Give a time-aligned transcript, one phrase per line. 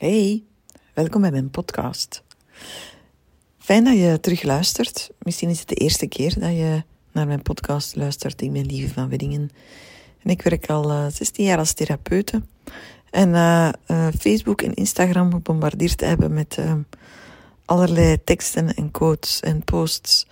[0.00, 0.44] Hey,
[0.94, 2.22] welkom bij mijn podcast.
[3.58, 5.10] Fijn dat je terug luistert.
[5.18, 6.82] Misschien is het de eerste keer dat je
[7.12, 8.40] naar mijn podcast luistert.
[8.40, 9.50] Ik ben Lieve van Weddingen
[10.22, 12.42] en ik werk al uh, eh, 16 jaar als therapeute.
[13.10, 13.68] En uh,
[14.18, 16.58] Facebook en Instagram gebombardeerd hebben met
[17.64, 20.26] allerlei teksten en quotes en posts,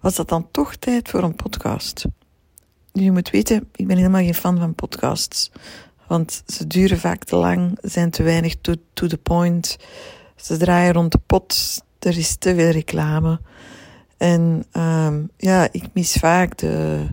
[0.00, 2.04] was dat dan toch tijd voor een podcast?
[2.92, 5.50] Je moet weten, ik ben helemaal geen fan van podcasts.
[6.08, 9.76] Want ze duren vaak te lang, zijn te weinig to, to the point.
[10.36, 13.40] Ze draaien rond de pot, er is te veel reclame.
[14.16, 17.06] En um, ja, ik mis vaak de,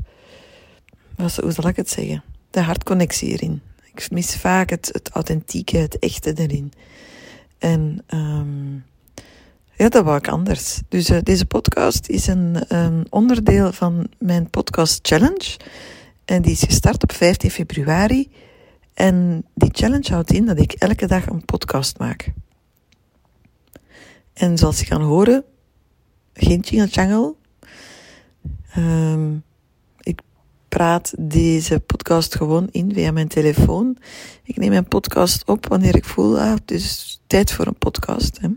[1.15, 3.61] wat, hoe zal ik het zeggen, de hartconnectie erin.
[3.93, 6.73] Ik mis vaak het, het authentieke, het echte erin.
[7.57, 8.85] En um,
[9.75, 10.81] ja, dat wou ik anders.
[10.89, 15.57] Dus uh, deze podcast is een, een onderdeel van mijn podcast challenge.
[16.25, 18.31] En die is gestart op 15 februari.
[18.93, 22.33] En die challenge houdt in dat ik elke dag een podcast maak.
[24.33, 25.43] En zoals je kan horen,
[26.33, 27.35] geen jingle jangle.
[28.77, 29.43] Um,
[29.99, 30.21] ik
[30.67, 33.97] praat deze podcast gewoon in via mijn telefoon.
[34.43, 38.39] Ik neem mijn podcast op wanneer ik voel, ah, het is tijd voor een podcast.
[38.41, 38.47] Hè.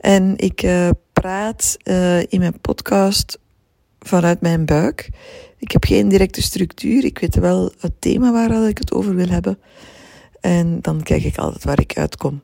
[0.00, 3.38] En ik uh, praat uh, in mijn podcast
[3.98, 5.08] vanuit mijn buik.
[5.60, 7.04] Ik heb geen directe structuur.
[7.04, 9.58] Ik weet wel het thema waar ik het over wil hebben.
[10.40, 12.42] En dan kijk ik altijd waar ik uitkom.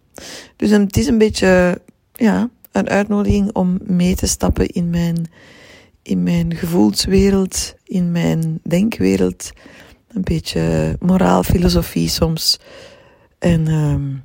[0.57, 1.81] Dus het is een beetje
[2.13, 5.31] ja, een uitnodiging om mee te stappen in mijn,
[6.03, 9.51] in mijn gevoelswereld, in mijn denkwereld.
[10.09, 12.59] Een beetje moraal, filosofie soms.
[13.39, 14.23] En um,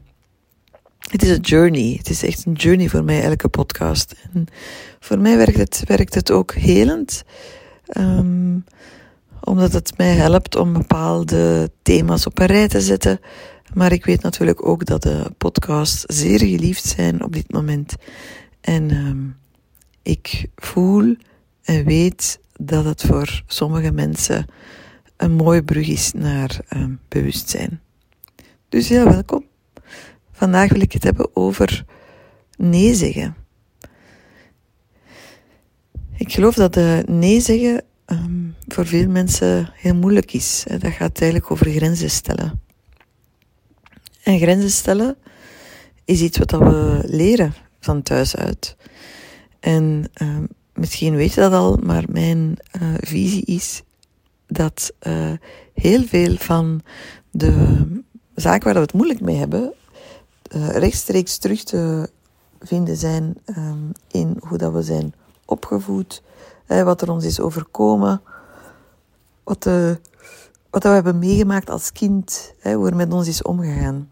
[1.11, 1.95] het is een journey.
[1.97, 4.15] Het is echt een journey voor mij, elke podcast.
[4.33, 4.45] En
[4.99, 7.23] voor mij werkt het, werkt het ook helend.
[7.97, 8.63] Um,
[9.43, 13.19] omdat het mij helpt om bepaalde thema's op een rij te zetten.
[13.73, 17.95] Maar ik weet natuurlijk ook dat de podcasts zeer geliefd zijn op dit moment.
[18.61, 19.35] En um,
[20.01, 21.15] ik voel
[21.63, 24.45] en weet dat het voor sommige mensen
[25.17, 27.81] een mooie brug is naar um, bewustzijn.
[28.69, 29.45] Dus heel welkom.
[30.31, 31.85] Vandaag wil ik het hebben over
[32.57, 33.35] nee zeggen.
[36.21, 40.63] Ik geloof dat de nee zeggen um, voor veel mensen heel moeilijk is.
[40.67, 42.61] Dat gaat eigenlijk over grenzen stellen.
[44.23, 45.15] En grenzen stellen
[46.05, 48.75] is iets wat we leren van thuis uit.
[49.59, 50.37] En uh,
[50.73, 53.83] misschien weet je dat al, maar mijn uh, visie is
[54.47, 54.93] dat
[55.73, 56.81] heel veel van
[57.31, 57.83] de
[58.35, 59.73] zaken waar we het moeilijk mee hebben,
[60.51, 62.09] rechtstreeks terug te
[62.59, 65.13] vinden zijn um, in hoe dat we zijn
[65.51, 66.23] opgevoed,
[66.67, 68.21] wat er ons is overkomen,
[69.43, 69.99] wat, de,
[70.69, 74.09] wat we hebben meegemaakt als kind, hoe er met ons is omgegaan.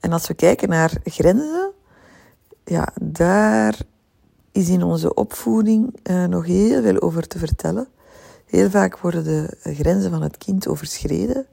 [0.00, 1.72] En als we kijken naar grenzen,
[2.64, 3.78] ja, daar
[4.52, 7.88] is in onze opvoeding uh, nog heel veel over te vertellen.
[8.46, 11.46] Heel vaak worden de grenzen van het kind overschreden.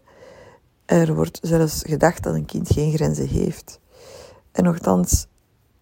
[0.85, 3.79] Er wordt zelfs gedacht dat een kind geen grenzen heeft.
[4.51, 5.27] En nogthans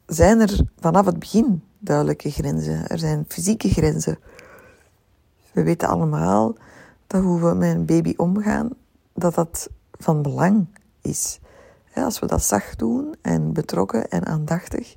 [0.05, 2.87] zijn er vanaf het begin duidelijke grenzen.
[2.87, 4.19] Er zijn fysieke grenzen.
[5.51, 6.55] We weten allemaal
[7.07, 8.69] dat hoe we met een baby omgaan,
[9.13, 10.67] dat dat van belang
[11.01, 11.39] is.
[11.93, 14.95] Als we dat zacht doen en betrokken en aandachtig,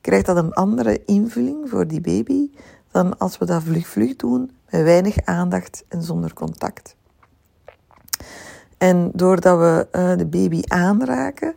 [0.00, 2.50] krijgt dat een andere invulling voor die baby
[2.90, 6.96] dan als we dat vlug-vlug doen, met weinig aandacht en zonder contact.
[8.78, 11.54] En doordat we uh, de baby aanraken,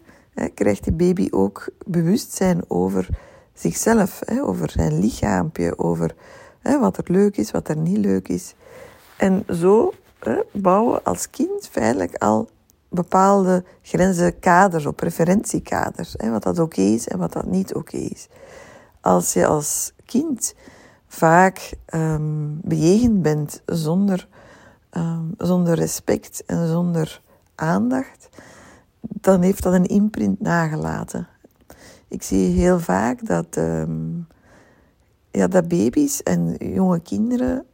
[0.54, 3.10] krijgt de baby ook bewustzijn over
[3.54, 6.16] zichzelf, hè, over zijn lichaampje, over
[6.60, 8.56] hè, wat er leuk is, wat er niet leuk is.
[9.18, 12.50] En zo hè, bouwen we als kind feitelijk al
[12.90, 16.14] bepaalde grenzen, kaders op, referentiekaders.
[16.18, 18.28] Hè, wat dat oké is en wat dat niet oké is.
[19.02, 20.56] Als je als kind
[21.08, 24.28] vaak um, bejegend bent zonder,
[24.92, 27.22] um, zonder respect en zonder
[27.56, 28.30] aandacht,
[29.02, 31.28] dan heeft dat een imprint nagelaten.
[32.12, 34.28] Ik zie heel vaak dat, um,
[35.32, 37.66] ja, dat baby's en jonge kinderen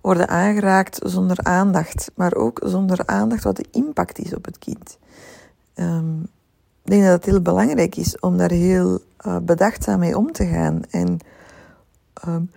[0.00, 4.98] worden aangeraakt zonder aandacht, maar ook zonder aandacht wat de impact is op het kind.
[5.74, 6.22] Um,
[6.84, 10.46] ik denk dat het heel belangrijk is om daar heel uh, bedachtzaam mee om te
[10.46, 11.18] gaan en
[12.28, 12.50] um,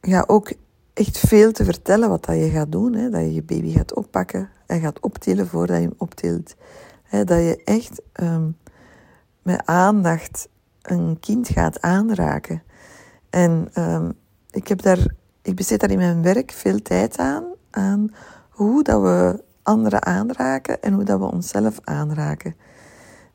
[0.00, 0.52] ja, ook
[0.94, 2.94] echt veel te vertellen wat dat je gaat doen.
[2.94, 3.10] Hè?
[3.10, 6.54] Dat je je baby gaat oppakken en gaat optillen voordat je hem optilt.
[7.02, 7.24] Hè?
[7.24, 8.02] Dat je echt
[9.42, 10.48] met aandacht
[10.82, 12.62] een kind gaat aanraken.
[13.30, 14.12] En um,
[14.50, 18.14] ik heb daar ik besteed daar in mijn werk veel tijd aan, aan
[18.48, 22.54] hoe dat we anderen aanraken en hoe dat we onszelf aanraken.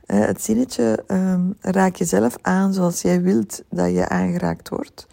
[0.05, 5.07] Uh, het zinnetje um, raak jezelf aan zoals jij wilt dat je aangeraakt wordt,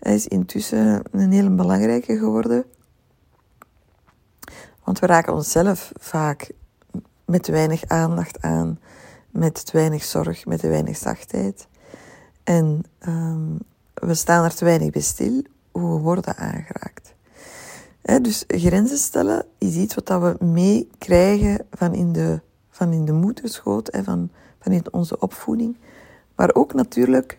[0.00, 2.64] is intussen een hele belangrijke geworden.
[4.84, 6.50] Want we raken onszelf vaak
[7.24, 8.78] met weinig aandacht aan,
[9.30, 11.66] met te weinig zorg, met te weinig zachtheid.
[12.44, 13.58] En um,
[13.94, 17.14] we staan er te weinig bij stil hoe we worden aangeraakt.
[18.22, 22.40] dus grenzen stellen is iets wat we meekrijgen van in de,
[22.70, 24.30] van in de moederschoot, en van,
[24.60, 25.76] van in onze opvoeding.
[26.34, 27.38] Maar ook natuurlijk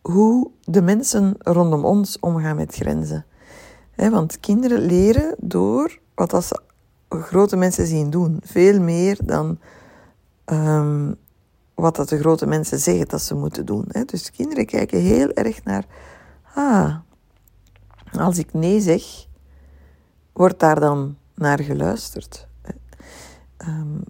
[0.00, 3.24] hoe de mensen rondom ons omgaan met grenzen.
[3.96, 6.52] want kinderen leren door wat als
[7.10, 8.40] grote mensen zien doen.
[8.44, 9.58] Veel meer dan
[10.46, 11.16] um,
[11.74, 13.84] wat dat de grote mensen zeggen dat ze moeten doen.
[13.88, 14.04] Hè.
[14.04, 15.86] Dus kinderen kijken heel erg naar,
[16.54, 16.96] ah,
[18.12, 19.02] als ik nee zeg,
[20.32, 22.48] wordt daar dan naar geluisterd.
[23.68, 24.04] Um,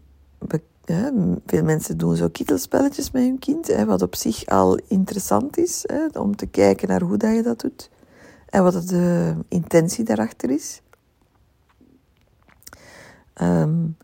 [1.47, 6.37] veel mensen doen zo kittelspelletjes met hun kind, wat op zich al interessant is, om
[6.37, 7.91] te kijken naar hoe dat je dat doet
[8.51, 10.83] en wat de intentie daarachter is.
[13.43, 13.97] Um,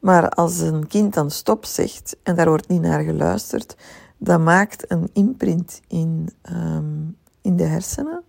[0.00, 3.76] maar als een kind dan stop zegt en daar wordt niet naar geluisterd,
[4.18, 8.22] dat maakt een imprint in, um, in de hersenen.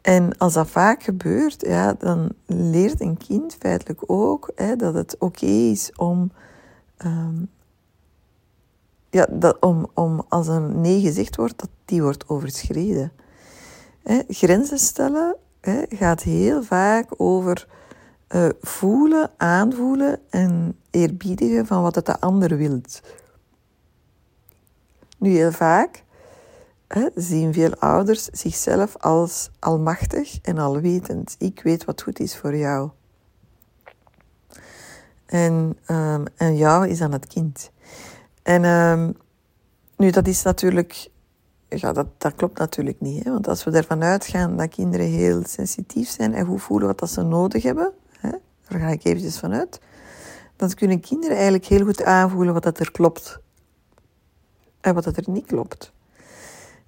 [0.00, 5.16] En als dat vaak gebeurt, ja, dan leert een kind feitelijk ook hè, dat het
[5.18, 6.32] oké is om,
[7.04, 7.50] um,
[9.10, 13.12] ja, dat, om, om als er nee gezegd wordt, dat die wordt overschreden.
[14.02, 17.68] Hè, grenzen stellen hè, gaat heel vaak over
[18.34, 22.80] uh, voelen, aanvoelen en eerbiedigen van wat het de ander wil.
[25.18, 26.04] Nu, heel vaak
[26.88, 31.36] hè, zien veel ouders zichzelf als almachtig en alwetend.
[31.38, 32.90] Ik weet wat goed is voor jou.
[35.26, 37.70] En, um, en jou is aan het kind.
[38.42, 39.16] En um,
[39.96, 41.10] nu, dat is natuurlijk
[41.68, 43.24] ja, dat, dat klopt natuurlijk niet.
[43.24, 43.30] Hè?
[43.30, 47.10] Want als we ervan uitgaan dat kinderen heel sensitief zijn en goed voelen wat dat
[47.10, 47.92] ze nodig hebben,
[48.68, 49.80] daar ga ik eventjes vanuit,
[50.56, 53.38] dan kunnen kinderen eigenlijk heel goed aanvoelen wat dat er klopt
[54.80, 55.92] en wat dat er niet klopt.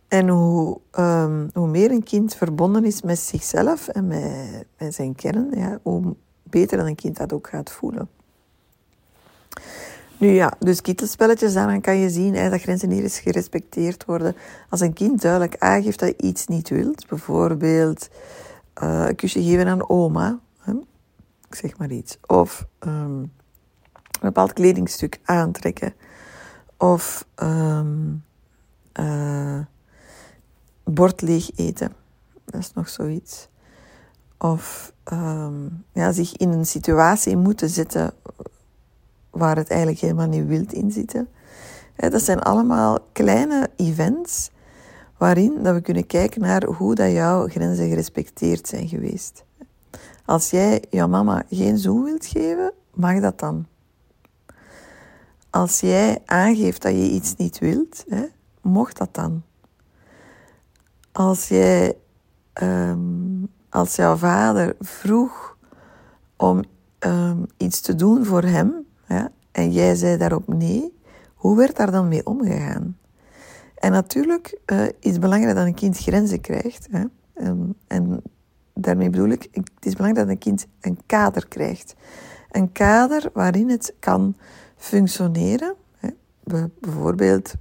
[0.09, 5.51] En hoe, um, hoe meer een kind verbonden is met zichzelf en met, zijn kern,
[5.55, 8.09] ja, hoe beter een kind dat ook gaat voelen.
[10.17, 14.37] Nu ja, dus kittelspelletjes, daaraan kan je zien hè, dat grenzen hier eens gerespecteerd worden.
[14.69, 18.09] Als een kind duidelijk aangeeft dat je iets niet wilt, bijvoorbeeld
[18.83, 20.39] uh, een kusje geven aan oma,
[21.57, 22.19] zeg maar iets.
[22.27, 23.33] Of um, een
[24.21, 25.95] bepaald kledingstuk aantrekken.
[26.77, 28.25] Of um,
[30.85, 31.93] bord leeg eten.
[32.45, 33.49] Dat is nog zoiets.
[34.39, 38.13] Of um, ja, zich in een situatie moeten zetten
[39.31, 41.29] waar het eigenlijk helemaal niet wilt in zitten.
[41.97, 44.51] dat zijn allemaal kleine events
[45.19, 49.45] waarin dat we kunnen kijken naar hoe dat jouw grenzen gerespecteerd zijn geweest.
[50.31, 53.67] Als jij jouw mama geen zoen wilt geven, mag dat dan.
[55.51, 58.25] Als jij aangeeft dat je iets niet wilt, hè,
[58.61, 59.43] mocht dat dan.
[61.13, 61.97] Als jij,
[62.63, 65.57] um, als jouw vader vroeg
[66.37, 66.63] om
[66.99, 68.87] um, iets te doen voor hem,
[69.53, 70.99] en jij zei daarop nee,
[71.35, 72.99] hoe werd daar dan mee omgegaan?
[73.75, 76.89] En natuurlijk uh, is het belangrijk dat een kind grenzen krijgt.
[76.91, 78.23] Hè, um, en
[78.81, 81.95] daarmee bedoel ik, het is belangrijk dat een kind een kader krijgt.
[82.51, 84.37] Een kader waarin het kan
[84.77, 85.75] functioneren.
[86.81, 87.55] Bijvoorbeeld,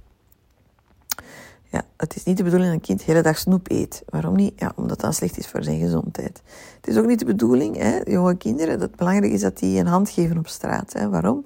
[1.62, 4.02] ja, het is niet de bedoeling dat een kind de hele dag snoep eet.
[4.08, 4.52] Waarom niet?
[4.56, 6.42] Ja, omdat dat slecht is voor zijn gezondheid.
[6.76, 9.80] Het is ook niet de bedoeling, hè, jonge kinderen, dat het belangrijk is dat die
[9.80, 10.92] een hand geven op straat.
[10.92, 11.08] Hè.
[11.08, 11.44] Waarom?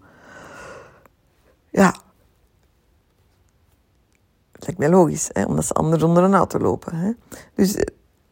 [1.70, 1.94] Ja,
[4.52, 6.96] het lijkt mij logisch, hè, omdat ze anders onder een auto lopen.
[6.96, 7.12] Hè.
[7.54, 7.76] Dus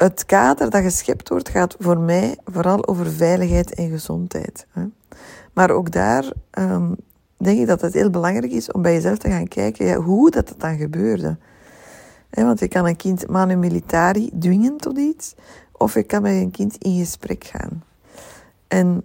[0.03, 4.67] het kader dat geschept wordt gaat voor mij vooral over veiligheid en gezondheid.
[5.53, 6.97] Maar ook daar um,
[7.37, 10.55] denk ik dat het heel belangrijk is om bij jezelf te gaan kijken hoe dat,
[10.59, 11.37] dan gebeurde.
[12.31, 15.35] want je kan een kind manu militari dwingen tot iets,
[15.73, 17.83] of je kan met een kind in gesprek gaan.
[18.69, 19.05] En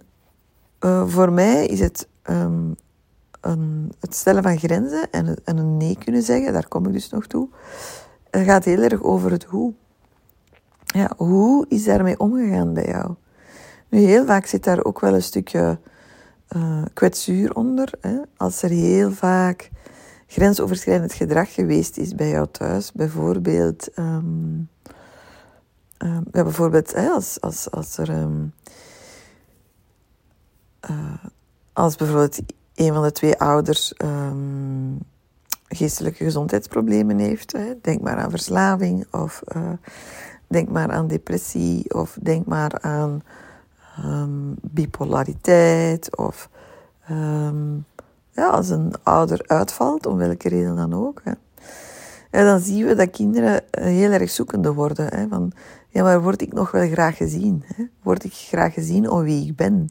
[0.80, 2.74] uh, voor mij is het um,
[3.40, 7.10] een, het stellen van grenzen en, en, een nee kunnen zeggen, daar kom ik dus
[7.10, 7.48] nog toe,
[8.30, 9.72] het gaat heel erg over het hoe
[10.94, 13.14] ja, hoe is daarmee omgegaan bij jou?
[13.88, 15.78] Nu, heel vaak zit daar ook wel een stukje
[16.56, 17.92] uh, kwetsuur onder.
[18.00, 18.16] Hè?
[18.36, 19.70] Als er heel vaak
[20.26, 24.68] grensoverschrijdend gedrag geweest is bij jou thuis, bijvoorbeeld um,
[25.98, 28.08] uh, ja, bijvoorbeeld als, als, als er...
[28.10, 28.52] Um,
[31.72, 32.38] als bijvoorbeeld
[32.74, 33.94] een van de twee ouders
[35.68, 37.52] geestelijke gezondheidsproblemen heeft.
[37.52, 37.74] Hè.
[37.82, 39.72] Denk maar aan verslaving of uh,
[40.48, 43.22] denk maar aan depressie of denk maar aan
[44.04, 46.48] um, bipolariteit of
[47.10, 47.84] um,
[48.30, 51.20] ja, als een ouder uitvalt, om welke reden dan ook.
[51.24, 51.32] Hè.
[52.30, 55.06] En dan zien we dat kinderen heel erg zoekende worden.
[55.14, 55.52] Hè, van,
[55.88, 57.62] ja, maar word ik nog wel graag gezien?
[57.66, 57.84] Hè?
[58.02, 59.88] Word ik graag gezien om wie ik ben?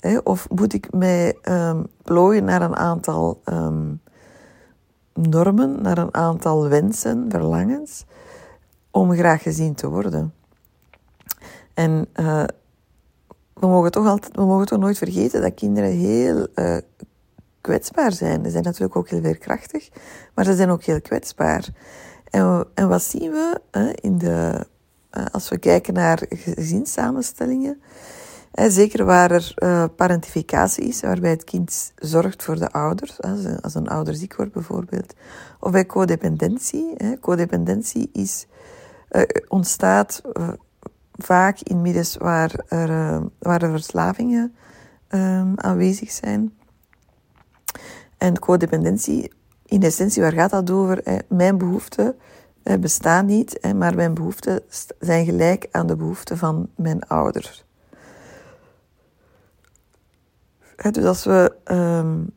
[0.00, 0.18] Hè?
[0.18, 3.40] Of moet ik mij um, plooien naar een aantal
[5.12, 8.04] normen, naar een aantal wensen, verlangens,
[8.96, 10.34] om graag gezien te worden?
[11.74, 12.44] En uh,
[13.54, 16.76] we mogen toch altijd, we mogen toch nooit vergeten dat kinderen heel uh,
[17.60, 18.44] kwetsbaar zijn.
[18.44, 19.88] Ze zijn natuurlijk ook heel veerkrachtig,
[20.34, 21.68] maar ze zijn ook heel kwetsbaar.
[22.30, 23.60] En, en wat zien we
[24.00, 24.66] in de,
[25.18, 27.80] uh, als we kijken naar gezinssamenstellingen?
[28.52, 29.54] Zeker waar er
[29.88, 34.52] parentificatie is, waarbij het kind zorgt voor de ouders, als, als een ouder ziek wordt
[34.52, 35.14] bijvoorbeeld.
[35.60, 36.94] Of bij codependentie.
[36.96, 37.18] Hè.
[37.18, 38.46] Codependentie is,
[39.10, 40.22] uh, ontstaat
[41.12, 44.54] vaak in middels waar er, uh, waar er verslavingen
[45.08, 46.54] um, aanwezig zijn.
[48.18, 49.32] En codependentie,
[49.64, 51.00] in essentie, waar gaat dat over?
[51.04, 51.16] Hè?
[51.28, 52.16] Mijn behoeften
[52.80, 54.60] bestaan niet, hè, maar mijn behoeften
[54.98, 57.64] zijn gelijk aan de behoeften van mijn ouders.
[60.90, 61.56] dus als we.
[61.64, 62.34] Um,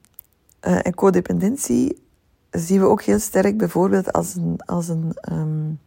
[0.59, 2.03] en codependentie
[2.51, 5.79] zien we ook heel sterk bijvoorbeeld als een, als een um,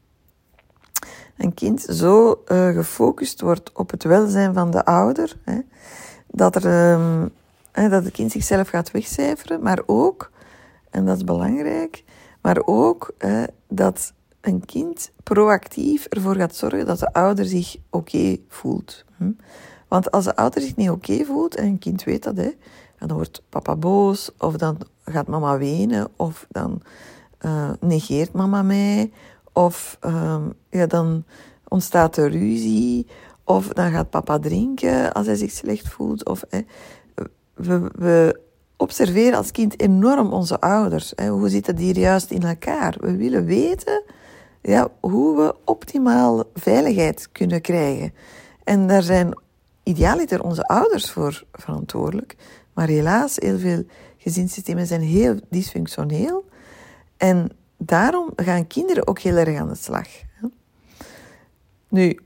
[1.42, 5.60] een kind zo uh, gefocust wordt op het welzijn van de ouder, hè,
[6.26, 7.30] dat, er, um,
[7.72, 10.30] hè, dat het kind zichzelf gaat wegcijferen, maar ook,
[10.90, 12.04] en dat is belangrijk,
[12.40, 13.14] maar ook
[13.68, 19.04] dat een kind proactief ervoor gaat zorgen dat de ouder zich oké voelt.
[19.16, 19.32] Hm?
[19.88, 22.50] Want als de ouder zich niet oké voelt, en een kind weet dat, hè,
[22.98, 26.82] dan wordt papa boos, of dan gaat mama wenen, of dan
[27.40, 29.10] uh, negeert mama mij,
[29.52, 31.24] of um, ja, dan
[31.68, 33.06] ontstaat er ruzie.
[33.44, 36.28] Of dan gaat papa drinken als hij zich slecht voelt.
[36.28, 36.44] Of,
[37.54, 38.40] we, we,
[38.76, 41.12] observeren als kind enorm onze ouders.
[41.28, 42.96] hoe zitten die juist in elkaar?
[43.00, 44.02] We willen weten
[44.62, 48.14] ja, hoe we optimaal veiligheid kunnen krijgen.
[48.64, 49.38] En daar zijn
[49.82, 52.36] idealiter onze ouders voor verantwoordelijk.
[52.74, 53.84] Maar helaas, heel veel
[54.16, 56.44] gezinssystemen zijn heel dysfunctioneel.
[57.16, 57.50] En
[57.84, 60.08] daarom gaan kinderen ook heel erg aan de slag.
[61.88, 62.18] Nu,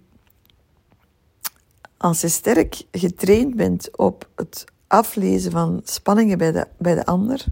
[1.97, 7.45] als je sterk getraind bent op het aflezen van spanningen bij de, bij de ander,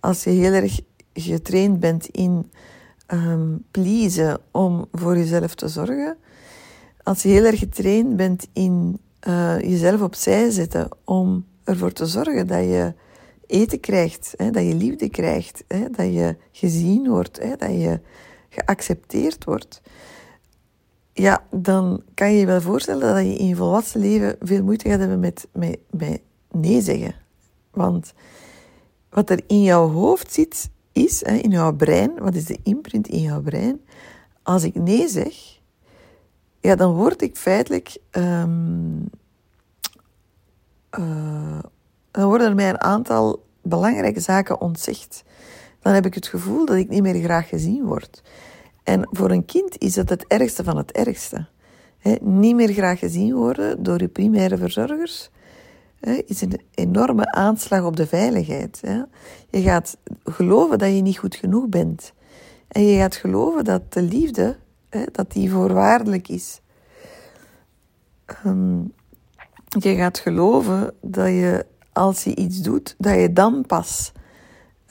[0.00, 0.80] als je heel erg
[1.12, 2.50] getraind bent in
[3.06, 6.16] um, pleasen om voor jezelf te zorgen,
[7.02, 12.46] als je heel erg getraind bent in uh, jezelf opzij zetten om ervoor te zorgen
[12.46, 12.94] dat je
[13.48, 18.00] eten krijgt, hè, dat je liefde krijgt, hè, dat je gezien wordt, hè, dat je
[18.48, 19.80] geaccepteerd wordt,
[21.12, 24.88] ja, dan kan je je wel voorstellen dat je in je volwassen leven veel moeite
[24.88, 27.14] gaat hebben met, met, nee zeggen.
[27.70, 28.12] Want
[29.10, 33.20] wat er in jouw hoofd zit, is, in jouw brein, wat is de imprint in
[33.20, 33.80] jouw brein?
[34.42, 35.60] Als ik nee zeg,
[36.60, 39.10] ja, dan word ik feitelijk um,
[40.98, 41.58] uh,
[42.18, 45.24] dan worden er mij een aantal belangrijke zaken ontzegd.
[45.80, 48.22] Dan heb ik het gevoel dat ik niet meer graag gezien word.
[48.82, 51.46] En voor een kind is dat het ergste van het ergste.
[52.20, 55.30] niet meer graag gezien worden door je primaire verzorgers
[56.26, 58.80] is een enorme aanslag op de veiligheid.
[59.50, 62.12] Je gaat geloven dat je niet goed genoeg bent.
[62.68, 64.56] En je gaat geloven dat de liefde,
[65.12, 66.60] dat die voorwaardelijk is.
[68.24, 68.80] Ehm,
[69.64, 74.12] je gaat geloven dat je als je iets doet, dat je dan pas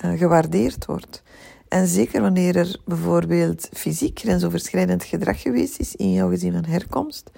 [0.06, 1.24] uh, gewaardeerd wordt.
[1.68, 7.32] En zeker wanneer er bijvoorbeeld fysiek grensoverschrijdend gedrag geweest is in jouw gezin van herkomst,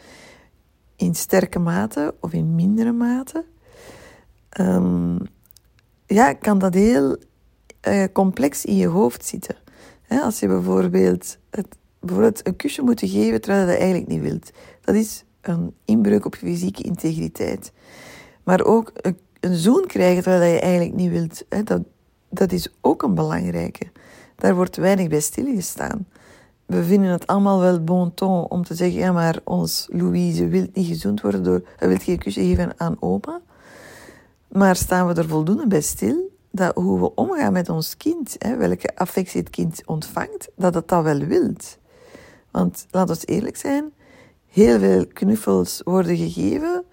[0.95, 3.45] in sterke mate of in mindere mate,
[4.59, 5.17] um,
[6.05, 7.17] ja, kan dat heel
[7.87, 9.55] uh, complex in je hoofd zitten.
[10.07, 14.51] als je bijvoorbeeld, het, bijvoorbeeld een kusje moet geven terwijl je dat eigenlijk niet wilt.
[14.81, 17.71] Dat is een inbreuk op je fysieke integriteit.
[18.43, 21.81] Maar ook een een zoon krijgen terwijl je eigenlijk niet wilt, hè, dat,
[22.29, 23.91] dat is ook een belangrijke.
[24.35, 26.07] Daar wordt weinig bij stilgestaan.
[26.65, 30.67] We vinden het allemaal wel bon ton om te zeggen, ja maar ons Louise wil
[30.73, 33.41] niet gezoend worden door, hij wil geen kusje geven aan oma.
[34.47, 38.57] Maar staan we er voldoende bij stil dat hoe we omgaan met ons kind, hè,
[38.57, 41.77] welke affectie het kind ontvangt, dat het dat wel wilt.
[42.51, 43.91] Want laat ons eerlijk zijn,
[44.47, 46.83] heel veel knuffels worden gegeven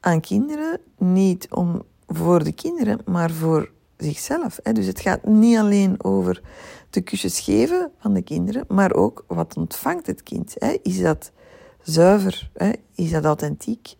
[0.00, 4.60] aan kinderen, niet om voor de kinderen, maar voor zichzelf.
[4.72, 6.42] Dus het gaat niet alleen over
[6.90, 10.54] de kusjes geven van de kinderen, maar ook wat ontvangt het kind.
[10.82, 11.32] Is dat
[11.82, 12.50] zuiver?
[12.94, 13.94] Is dat authentiek?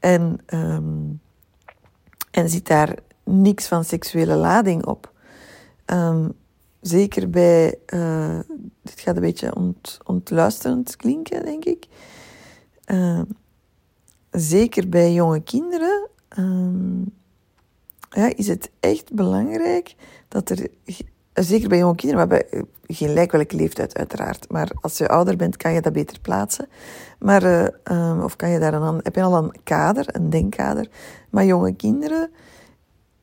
[0.00, 1.20] En, um,
[2.30, 2.94] en zit daar
[3.24, 5.12] niks van seksuele lading op?
[5.86, 6.32] Um,
[6.80, 8.38] zeker bij, uh,
[8.82, 11.86] dit gaat een beetje ont, ontluisterend klinken, denk ik.
[12.86, 13.20] Uh,
[14.30, 16.08] zeker bij jonge kinderen
[16.38, 17.12] um,
[18.10, 19.94] ja, is het echt belangrijk
[20.28, 20.68] dat er,
[21.32, 25.36] zeker bij jonge kinderen, maar bij geen lijk welke leeftijd uiteraard, maar als je ouder
[25.36, 26.68] bent kan je dat beter plaatsen.
[27.18, 30.88] Maar, uh, um, of kan je daar een, heb je al een kader, een denkkader.
[31.30, 32.30] Maar jonge kinderen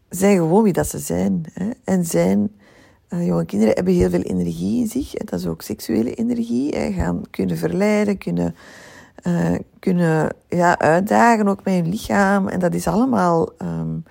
[0.10, 1.44] zijn gewoon wie dat ze zijn.
[1.54, 2.52] Hè, en zijn
[3.10, 5.14] uh, jonge kinderen hebben heel veel energie in zich.
[5.14, 6.76] Dat is ook seksuele energie.
[6.78, 6.92] Hè.
[6.92, 8.56] Gaan kunnen verleiden, kunnen,
[9.28, 12.48] uh, kunnen ja, uitdagen, ook met hun lichaam.
[12.48, 14.04] En dat is allemaal um,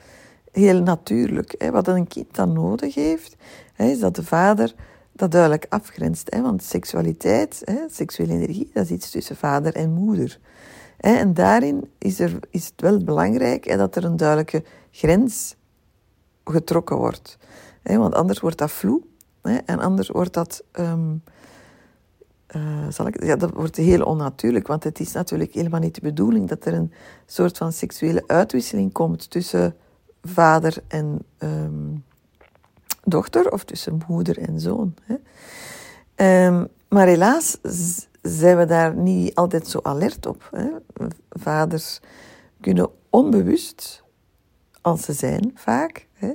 [0.52, 1.54] heel natuurlijk.
[1.58, 1.70] Hè.
[1.70, 3.36] Wat een kind dan nodig heeft,
[3.72, 4.74] hè, is dat de vader
[5.12, 6.34] dat duidelijk afgrenst.
[6.34, 6.42] Hè.
[6.42, 10.38] Want seksualiteit, hè, seksuele energie, dat is iets tussen vader en moeder.
[10.96, 15.56] En daarin is, er, is het wel belangrijk dat er een duidelijke grens
[16.44, 17.38] getrokken wordt.
[17.82, 19.02] Want anders wordt dat vloe.
[19.64, 20.62] En anders wordt dat...
[20.72, 21.22] Um,
[22.56, 26.00] uh, zal ik, ja, dat wordt heel onnatuurlijk, want het is natuurlijk helemaal niet de
[26.00, 26.92] bedoeling dat er een
[27.26, 29.76] soort van seksuele uitwisseling komt tussen
[30.22, 32.04] vader en um,
[33.04, 34.94] dochter of tussen moeder en zoon.
[35.02, 36.46] Hè.
[36.46, 37.58] Um, maar helaas
[38.22, 40.48] zijn we daar niet altijd zo alert op.
[40.50, 40.68] Hè.
[41.30, 42.00] Vaders
[42.60, 44.02] kunnen onbewust,
[44.80, 46.32] als ze zijn vaak, hè,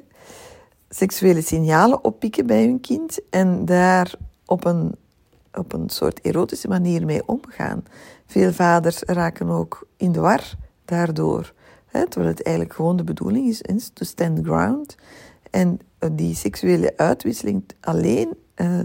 [0.89, 4.13] seksuele signalen oppikken bij hun kind en daar
[4.45, 4.95] op een,
[5.53, 7.83] op een soort erotische manier mee omgaan.
[8.25, 10.53] Veel vaders raken ook in de war
[10.85, 11.53] daardoor.
[11.85, 14.95] Hè, terwijl het eigenlijk gewoon de bedoeling is, is to stand ground.
[15.49, 15.79] En
[16.11, 18.79] die seksuele uitwisseling alleen, uh,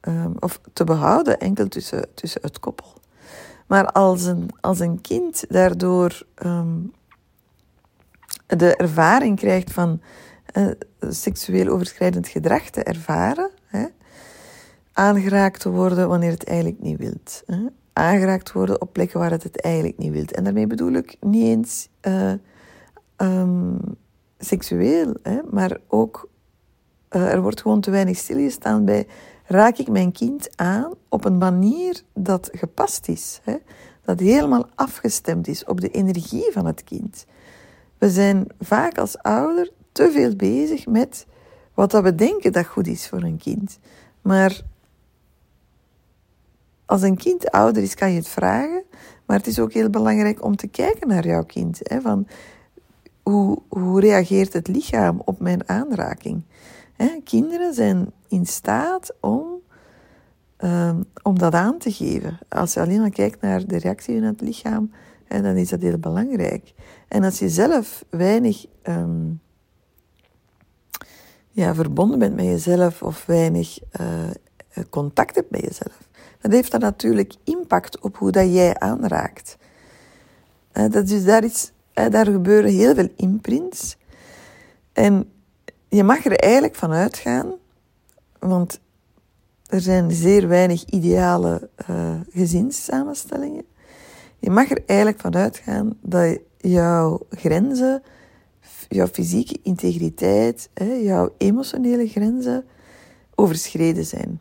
[0.00, 2.94] um, of te behouden, enkel tussen, tussen het koppel.
[3.66, 6.92] Maar als een, als een kind daardoor um,
[8.46, 10.00] de ervaring krijgt van
[10.52, 13.86] uh, seksueel overschrijdend gedrag te ervaren, hè,
[14.96, 17.42] aangeraakt te worden wanneer het eigenlijk niet wilt.
[17.46, 20.32] Hè, aangeraakt worden op plekken waar het het eigenlijk niet wilt.
[20.32, 22.32] En daarmee bedoel ik niet eens uh,
[23.16, 23.78] um,
[24.38, 26.28] seksueel, hè, maar ook
[27.10, 29.06] uh, er wordt gewoon te weinig stilgestaan bij
[29.44, 33.56] raak ik mijn kind aan op een manier dat gepast is, hè,
[34.04, 37.26] dat helemaal afgestemd is op de energie van het kind.
[37.98, 41.26] We zijn vaak als ouder te veel bezig met
[41.74, 43.78] wat we denken dat goed is voor een kind.
[44.22, 44.62] Maar
[46.86, 48.82] als een kind ouder is, kan je het vragen.
[49.26, 51.80] Maar het is ook heel belangrijk om te kijken naar jouw kind.
[51.82, 52.26] Hè, van
[53.22, 56.42] hoe, hoe reageert het lichaam op mijn aanraking?
[56.92, 59.46] Hè, kinderen zijn in staat om,
[60.58, 62.38] um, om dat aan te geven.
[62.48, 64.90] Als je alleen maar kijkt naar de reactie in het lichaam,
[65.24, 66.72] hè, dan is dat heel belangrijk.
[67.08, 69.40] En als je zelf weinig um,
[71.50, 76.05] ja, verbonden bent met jezelf of weinig uh, contact hebt met jezelf,
[76.46, 79.56] dan heeft dat natuurlijk impact op hoe dat jij aanraakt.
[80.72, 83.96] Uh, dat is, daar, is, uh, daar gebeuren heel veel imprints.
[84.92, 85.32] En
[85.88, 87.54] je mag er eigenlijk van uitgaan,
[88.38, 88.80] want
[89.66, 93.64] er zijn zeer weinig ideale uh, gezinssamenstellingen.
[94.38, 98.02] Je mag er eigenlijk van uitgaan dat jouw grenzen
[98.88, 100.70] jouw fysieke integriteit,
[101.02, 102.64] jouw emotionele grenzen
[103.34, 104.40] overschreden zijn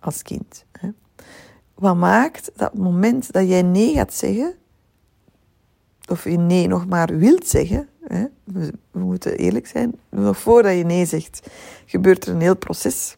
[0.00, 0.64] als kind.
[1.82, 4.54] Wat maakt dat het moment dat jij nee gaat zeggen,
[6.08, 10.84] of je nee nog maar wilt zeggen, hè, we, moeten eerlijk zijn, nog voordat je
[10.84, 11.50] nee zegt,
[11.86, 13.16] gebeurt er een heel proces.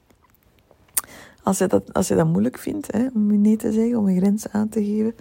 [1.42, 4.09] Als je dat, als je dat moeilijk vindt hè, om je nee te zeggen, om
[4.09, 5.14] een grens aan te geven.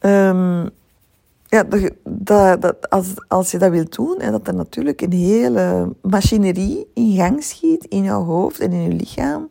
[0.00, 0.70] Um,
[1.46, 7.42] ja, als, als je dat wilt doen, dat er natuurlijk een hele machinerie in gang
[7.42, 9.50] schiet in jouw hoofd en in je lichaam,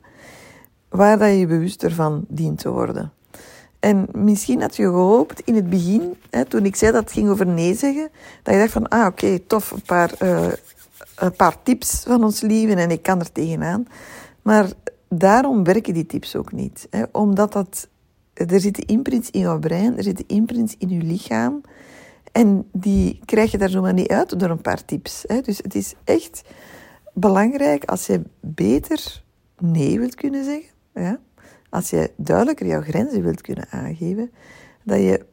[0.96, 3.12] waar dat je bewuster van dient te worden.
[3.80, 7.30] En misschien had je gehoopt in het begin, hè, toen ik zei dat het ging
[7.30, 8.10] over nee zeggen,
[8.44, 10.48] dat je dacht van, ah oké, tof, een paar, uh,
[11.16, 13.88] een paar tips van ons lieven en ik kan er tegenaan.
[14.42, 14.70] Maar
[15.10, 16.88] daarom werken die tips ook niet.
[16.90, 17.88] Hè, omdat dat,
[18.34, 21.62] er zitten imprints in jouw brein, er zitten imprints in je lichaam
[22.36, 25.24] en die krijg je daar zomaar niet uit door een paar tips.
[25.28, 25.42] Hè.
[25.42, 26.42] Dus het is echt
[27.14, 29.24] belangrijk als je beter
[29.60, 30.75] nee wilt kunnen zeggen.
[30.96, 31.20] Ja.
[31.70, 34.32] als je duidelijker jouw grenzen wilt kunnen aangeven,
[34.84, 35.26] dat je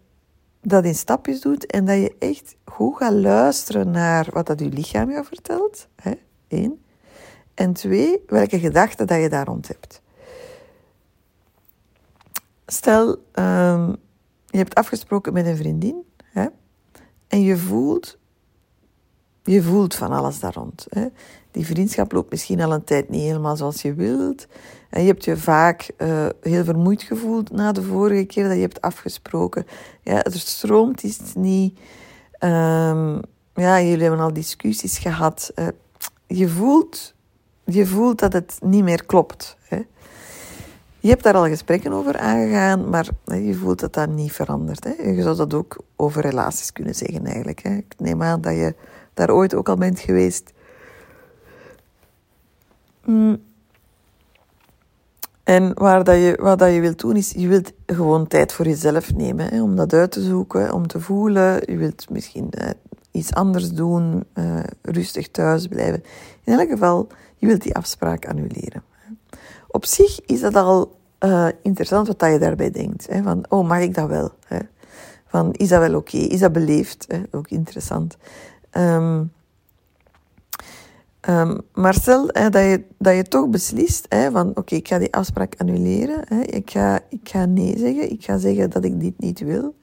[0.61, 4.68] dat in stapjes doet en dat je echt goed gaat luisteren naar wat dat je
[4.68, 5.88] lichaam jou vertelt.
[5.96, 6.12] Hè?
[6.48, 6.83] Eén.
[7.55, 10.03] En twee, welke gedachten dat je daar rond hebt.
[12.66, 13.96] Stel, um,
[14.46, 16.46] je hebt afgesproken met een vriendin hè?
[17.29, 18.18] en je voelt,
[19.42, 20.87] je voelt van alles daar rond.
[20.88, 21.07] Hè?
[21.53, 24.47] Die vriendschap loopt misschien al een tijd niet helemaal zoals je wilt.
[24.91, 28.61] En je hebt je vaak uh, heel vermoeid gevoeld na de vorige keer dat je
[28.61, 29.67] hebt afgesproken.
[30.03, 31.79] Ja, er stroomt iets niet.
[32.41, 33.21] Um,
[33.55, 35.53] ja, jullie hebben al discussies gehad.
[35.55, 35.67] Uh,
[36.27, 37.15] je, voelt,
[37.65, 39.57] je voelt dat het niet meer klopt.
[39.69, 39.83] Hè.
[40.99, 44.85] Je hebt daar al gesprekken over aangegaan, maar je voelt dat dat niet verandert.
[44.85, 45.11] Hè.
[45.11, 47.62] Je zou dat ook over relaties kunnen zeggen eigenlijk.
[47.62, 47.75] Hè.
[47.75, 48.75] Ik neem aan dat je
[49.15, 50.53] daar ooit ook al bent geweest.
[53.05, 53.43] Mm.
[55.43, 58.67] En waar dat je, wat dat je wilt doen, is je wilt gewoon tijd voor
[58.67, 59.47] jezelf nemen.
[59.47, 61.62] Hè, om dat uit te zoeken, om te voelen.
[61.67, 62.71] Je wilt misschien eh,
[63.11, 66.03] iets anders doen, uh, rustig thuis blijven.
[66.45, 68.83] In elk geval, je wilt die afspraak annuleren.
[69.69, 73.07] Op zich is dat al uh, interessant wat je daarbij denkt.
[73.11, 74.31] Hè, van, oh, mag ik dat wel?
[74.47, 74.59] Hè?
[75.27, 76.17] Van, is dat wel oké?
[76.17, 77.05] Is dat beleefd?
[77.09, 77.23] Hè?
[77.31, 78.17] Ook interessant.
[78.73, 79.33] Um,
[81.29, 84.99] Um, maar stel hè, dat, je, dat je toch beslist hè, van oké, ik ga
[84.99, 86.21] die afspraak annuleren.
[86.25, 88.11] Hè, ik, ga, ik ga nee zeggen.
[88.11, 89.75] Ik ga zeggen dat ik dit niet wil.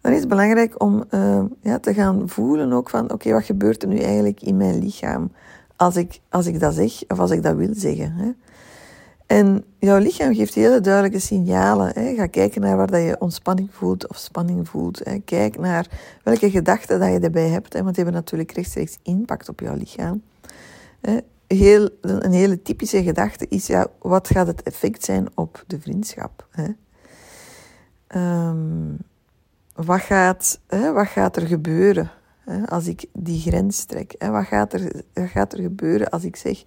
[0.00, 3.82] Dan is het belangrijk om uh, ja, te gaan voelen ook van oké, wat gebeurt
[3.82, 5.30] er nu eigenlijk in mijn lichaam
[5.76, 8.12] als ik, als ik dat zeg of als ik dat wil zeggen.
[8.12, 8.30] Hè.
[9.26, 11.90] En jouw lichaam geeft hele duidelijke signalen.
[11.94, 12.14] Hè.
[12.14, 15.00] Ga kijken naar waar dat je ontspanning voelt of spanning voelt.
[15.04, 15.18] Hè.
[15.18, 15.86] Kijk naar
[16.22, 17.72] welke gedachten dat je erbij hebt.
[17.72, 20.22] Hè, want die hebben natuurlijk rechtstreeks impact op jouw lichaam.
[21.46, 26.46] Heel, een hele typische gedachte is, ja, wat gaat het effect zijn op de vriendschap?
[26.50, 26.68] Hè?
[28.48, 28.98] Um,
[29.74, 32.10] wat, gaat, hè, wat gaat er gebeuren
[32.44, 34.14] hè, als ik die grens trek?
[34.18, 34.30] Hè?
[34.30, 36.64] Wat, gaat er, wat gaat er gebeuren als ik zeg,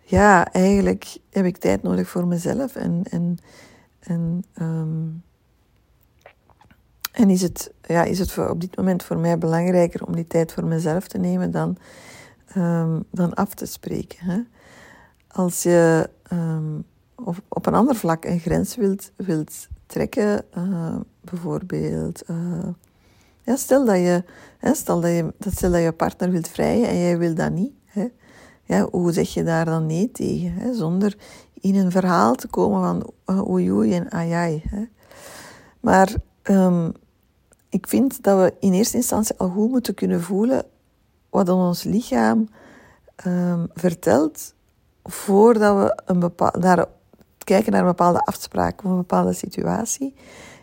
[0.00, 3.38] ja, eigenlijk heb ik tijd nodig voor mezelf en, en,
[4.00, 5.22] en, um,
[7.12, 10.52] en is het, ja, is het op dit moment voor mij belangrijker om die tijd
[10.52, 11.76] voor mezelf te nemen dan
[12.56, 14.18] um, dan af te spreken.
[14.24, 14.40] Hè?
[15.28, 16.84] Als je um,
[17.14, 22.22] op, op een ander vlak een grens wilt, wilt trekken, uh, bijvoorbeeld.
[23.44, 24.24] Ja, stel dat je,
[24.72, 27.72] stel dat je, stel dat je partner wilt vrijen en jij wil dat niet.
[27.84, 28.08] Hè?
[28.64, 30.52] Ja, hoe zeg je daar dan nee tegen?
[30.52, 30.74] Hè?
[30.74, 31.16] Zonder
[31.60, 34.84] in een verhaal te komen van uh, oei en ai Hè?
[35.80, 36.92] Maar um,
[37.68, 40.64] ik vind dat we in eerste instantie al goed moeten kunnen voelen
[41.32, 42.48] wat ons lichaam
[43.26, 44.54] um, vertelt
[45.04, 46.86] voordat we een bepaal, naar,
[47.38, 50.14] kijken naar een bepaalde afspraak of een bepaalde situatie.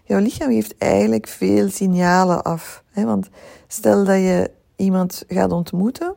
[0.04, 2.84] Jouw lichaam geeft eigenlijk veel signalen af.
[2.90, 3.06] Hè?
[3.06, 3.30] Want
[3.68, 6.16] stel dat je iemand gaat ontmoeten,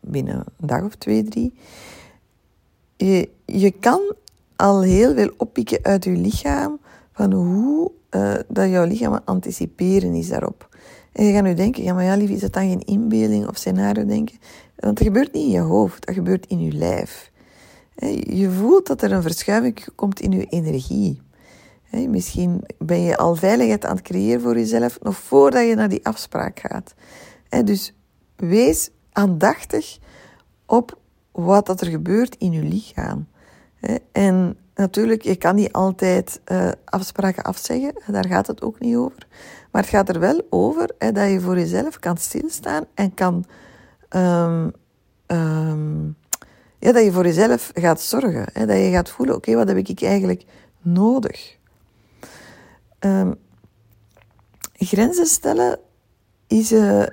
[0.00, 1.58] binnen een dag of twee, drie,
[2.96, 4.00] je, je kan
[4.56, 6.78] al heel veel oppikken uit je lichaam
[7.12, 10.68] van hoe uh, dat jouw lichaam anticiperen is daarop.
[11.12, 13.56] En je gaat nu denken, ja maar ja lief, is dat dan geen inbeelding of
[13.56, 14.38] scenario denken?
[14.76, 17.30] Want dat gebeurt niet in je hoofd, dat gebeurt in je lijf.
[18.20, 21.20] Je voelt dat er een verschuiving komt in je energie.
[21.90, 26.06] Misschien ben je al veiligheid aan het creëren voor jezelf, nog voordat je naar die
[26.06, 26.94] afspraak gaat.
[27.64, 27.94] Dus
[28.36, 29.98] wees aandachtig
[30.66, 30.98] op
[31.32, 33.26] wat dat er gebeurt in je lichaam.
[34.12, 39.26] En natuurlijk, je kan niet altijd uh, afspraken afzeggen, daar gaat het ook niet over.
[39.78, 43.44] Maar het gaat er wel over hè, dat je voor jezelf kan stilstaan en kan.
[44.10, 44.72] Um,
[45.26, 46.16] um,
[46.78, 48.46] ja, dat je voor jezelf gaat zorgen.
[48.52, 50.44] Hè, dat je gaat voelen: oké, wat heb ik eigenlijk
[50.82, 51.56] nodig?
[53.00, 53.34] Um,
[54.72, 55.78] grenzen stellen
[56.46, 57.06] is, uh,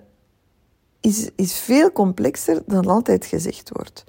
[1.01, 4.03] is, is veel complexer dan altijd gezegd wordt.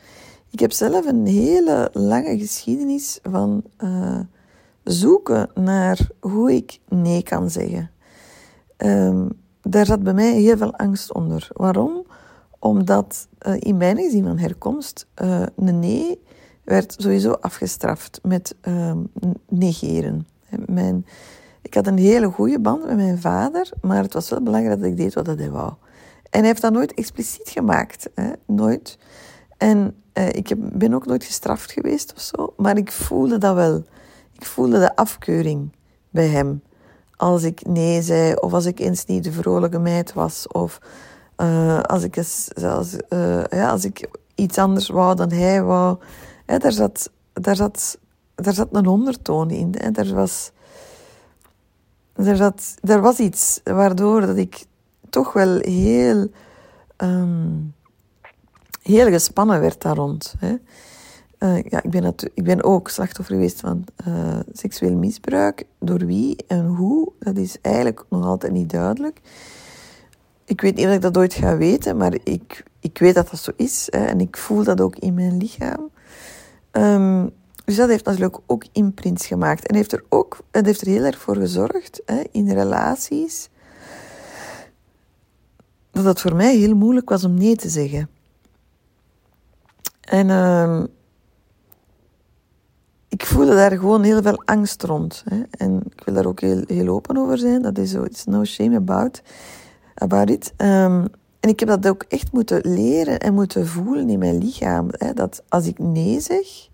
[0.51, 4.21] Ik heb zelf een hele lange geschiedenis van uh,
[4.85, 7.91] zoeken naar hoe ik nee kan zeggen.
[8.77, 9.29] Um,
[9.63, 11.49] daar zat bij mij heel veel angst onder.
[11.53, 12.07] Waarom?
[12.59, 16.21] Omdat uh, in mijn gezin van herkomst uh, een nee
[16.65, 18.93] werd sowieso afgestraft met uh,
[19.49, 20.27] negeren.
[20.67, 21.07] Mijn,
[21.63, 24.91] ik had een hele goede band met mijn vader, maar het was wel belangrijk dat
[24.91, 25.73] ik deed wat hij wou.
[26.31, 28.11] En hij heeft dat nooit expliciet gemaakt.
[28.15, 28.31] Hè?
[28.47, 28.99] Nooit.
[29.57, 33.55] En uh, ik heb, ben ook nooit gestraft geweest of zo, maar ik voelde dat
[33.55, 33.85] wel.
[34.33, 35.73] Ik voelde de afkeuring
[36.11, 36.63] bij hem
[37.17, 40.79] als ik nee zei, of als ik eens niet de vrolijke meid was, of
[41.37, 45.99] uh, als, ik eens, uh, ja, als ik iets anders wou dan hij wou.
[46.47, 47.99] daar, zat, daar zat
[48.37, 49.75] daar zat een ondertoon in.
[49.79, 49.91] Hè.
[49.91, 50.51] Er, was,
[52.15, 54.65] er, zat, er was iets waardoor dat ik
[55.11, 56.29] toch wel heel,
[56.97, 57.75] um,
[58.83, 60.35] heel gespannen werd daar rond.
[60.39, 60.57] Hè.
[61.39, 65.65] Uh, ja, ik, ben ik ben ook slachtoffer geweest van uh, seksueel misbruik.
[65.79, 69.21] Door wie en hoe, dat is eigenlijk nog altijd niet duidelijk.
[70.45, 73.41] Ik weet niet of ik dat ooit ga weten, maar ik, ik weet dat dat
[73.41, 73.87] zo is.
[73.91, 75.91] Hè, en ik voel dat ook in mijn lichaam.
[76.73, 77.31] Um,
[77.65, 79.67] dus dat heeft natuurlijk ook imprints gemaakt.
[79.67, 83.49] En heeft er ook het heeft er heel erg voor gezorgd hè, in relaties.
[85.91, 88.09] Dat het voor mij heel moeilijk was om nee te zeggen.
[90.01, 90.83] En uh,
[93.17, 95.25] ik voelde daar gewoon heel veel angst rond.
[95.29, 95.43] Hè.
[95.51, 97.63] En ik wil daar ook heel, heel open over zijn.
[97.63, 99.23] Dat is zo, it's no shame about,
[99.95, 100.53] about it.
[100.57, 101.07] Um,
[101.41, 104.89] en ik heb dat ook echt moeten leren en moeten voelen in mijn lichaam.
[104.91, 106.69] Hè, dat als ik nee zeg,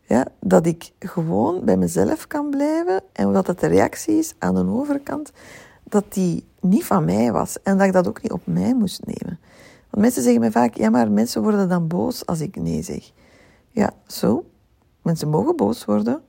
[0.00, 4.54] ja, dat ik gewoon bij mezelf kan blijven en dat het de reactie is aan
[4.54, 5.32] de overkant,
[5.84, 9.04] dat die niet van mij was en dat ik dat ook niet op mij moest
[9.04, 9.38] nemen.
[9.90, 13.10] Want mensen zeggen mij vaak, ja maar mensen worden dan boos als ik nee zeg.
[13.70, 14.44] Ja, zo.
[15.04, 16.22] Mensen mogen boos worden.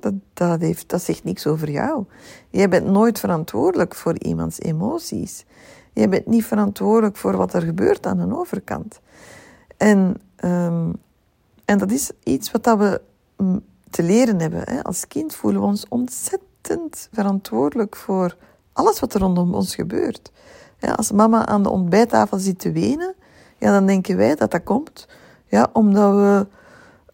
[0.00, 2.04] Dat, dat, heeft, dat zegt niks over jou.
[2.50, 5.44] Jij bent nooit verantwoordelijk voor iemands emoties.
[5.92, 9.00] Jij bent niet verantwoordelijk voor wat er gebeurt aan de overkant.
[9.76, 10.96] En, um,
[11.64, 13.00] en dat is iets wat we
[13.90, 14.82] te leren hebben.
[14.82, 18.36] Als kind voelen we ons ontzettend verantwoordelijk voor
[18.72, 20.32] alles wat er rondom ons gebeurt.
[20.96, 23.14] als mama aan de ontbijttafel zit te wenen,
[23.58, 25.06] ja, dan denken wij dat dat komt
[25.48, 26.46] ja, omdat we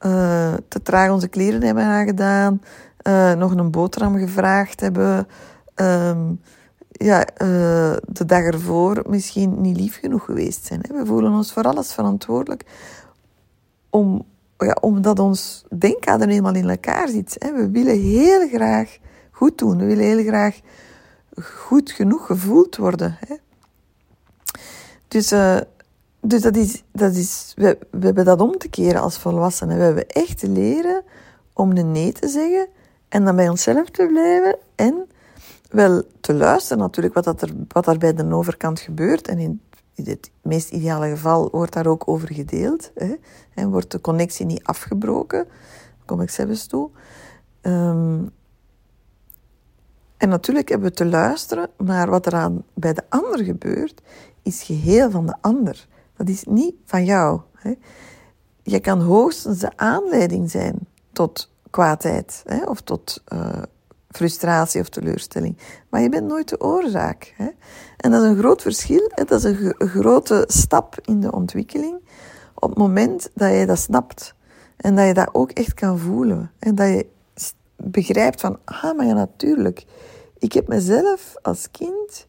[0.07, 2.61] uh, te traag onze kleren hebben aangedaan,
[3.09, 5.27] uh, nog een boterham gevraagd hebben,
[5.75, 6.40] um,
[6.90, 10.81] ja, uh, de dag ervoor misschien niet lief genoeg geweest zijn.
[10.81, 12.64] We voelen ons voor alles verantwoordelijk
[13.90, 14.25] om
[14.59, 17.37] ja, omdat ons denkkader eenmaal in elkaar zit.
[17.38, 17.53] Hè.
[17.53, 18.99] We willen heel graag
[19.31, 19.79] goed doen.
[19.79, 20.61] We willen heel graag
[21.40, 23.17] goed genoeg gevoeld worden.
[23.27, 23.35] Hè.
[25.09, 25.33] Dus,
[26.27, 29.77] dus dat is, dat is we, we hebben dat om te keren als volwassenen.
[29.77, 31.03] We hebben echt te leren
[31.53, 32.69] om een nee te zeggen
[33.09, 35.07] en dan bij onszelf te blijven en
[35.71, 39.61] wel te luisteren natuurlijk wat, dat er, wat er bij de overkant gebeurt en in
[39.95, 42.91] het meest ideale geval wordt daar ook over gedeeld.
[42.95, 43.15] Hè,
[43.55, 45.45] en wordt de connectie niet afgebroken.
[45.45, 46.91] Daar kom ik zelfs toe.
[47.63, 48.31] Um,
[50.17, 54.03] en natuurlijk hebben we te luisteren naar wat er aan, bij de ander gebeurt,
[54.43, 55.87] is geheel van de ander.
[56.16, 57.40] Dat is niet van jou.
[57.53, 57.74] Hè.
[58.62, 60.79] Je kan hoogstens de aanleiding zijn
[61.12, 63.62] tot kwaadheid hè, of tot uh,
[64.11, 65.59] frustratie of teleurstelling.
[65.88, 67.35] Maar je bent nooit de oorzaak.
[67.37, 67.48] Hè?
[67.96, 69.11] En dat is een groot verschil.
[69.14, 69.24] Hè?
[69.24, 72.09] Dat is een, grote stap in de ontwikkeling.
[72.55, 74.35] Op het moment dat je dat snapt.
[74.77, 76.50] En dat je dat ook echt kan voelen.
[76.59, 77.07] En dat je
[77.77, 79.85] begrijpt van, ah, maar ja, natuurlijk.
[80.38, 82.27] Ik heb mezelf als kind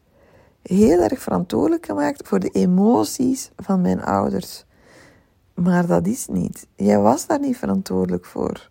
[0.68, 4.64] heel erg verantwoordelijk gemaakt voor de emoties van mijn ouders.
[5.54, 6.66] Maar dat is niet.
[6.74, 8.68] Jij was daar niet verantwoordelijk voor.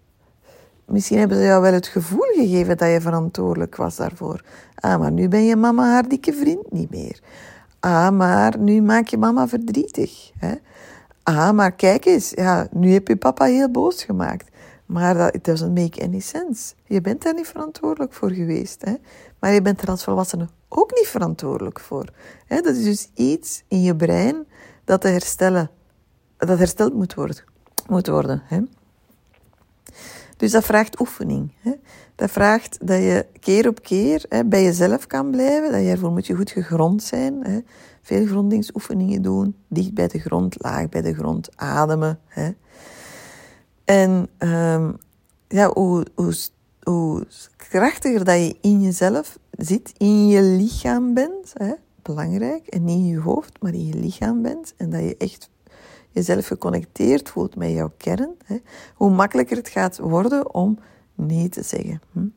[0.85, 4.43] Misschien hebben ze jou wel het gevoel gegeven dat je verantwoordelijk was daarvoor.
[4.75, 7.19] Ah, maar nu ben je mama haar dikke vriend niet meer.
[7.79, 10.31] Ah, maar nu maak je mama verdrietig.
[10.37, 10.53] Hè?
[11.23, 14.49] Ah, maar kijk eens, ja, nu heb je papa heel boos gemaakt.
[14.85, 16.73] Maar dat doesn't make any sense.
[16.85, 18.85] Je bent daar niet verantwoordelijk voor geweest.
[18.85, 18.93] Hè?
[19.39, 22.05] Maar je bent er als volwassene ook niet verantwoordelijk voor.
[22.45, 22.61] Hè?
[22.61, 24.45] Dat is dus iets in je brein
[24.83, 25.69] dat, te herstellen,
[26.37, 27.43] dat hersteld moet worden.
[27.87, 28.61] Moet worden hè?
[30.37, 31.51] Dus dat vraagt oefening.
[31.59, 31.71] Hè.
[32.15, 35.71] Dat vraagt dat je keer op keer hè, bij jezelf kan blijven.
[35.71, 37.43] Dat je ervoor moet je goed gegrond zijn.
[37.43, 37.59] Hè.
[38.01, 39.55] Veel grondigsoefeningen doen.
[39.67, 42.19] Dicht bij de grond, laag bij de grond, ademen.
[42.27, 42.51] Hè.
[43.85, 44.97] En um,
[45.47, 46.05] ja, hoe,
[46.83, 47.25] hoe,
[47.57, 53.05] krachtiger dat je in jezelf zit, in je lichaam bent, hè, belangrijk, en niet in
[53.05, 55.49] je hoofd, maar in je lichaam bent, en dat je echt
[56.11, 58.57] jezelf geconnecteerd voelt met jouw kern, hè,
[58.95, 60.79] hoe makkelijker het gaat worden om
[61.15, 62.01] nee te zeggen.
[62.11, 62.27] Hm?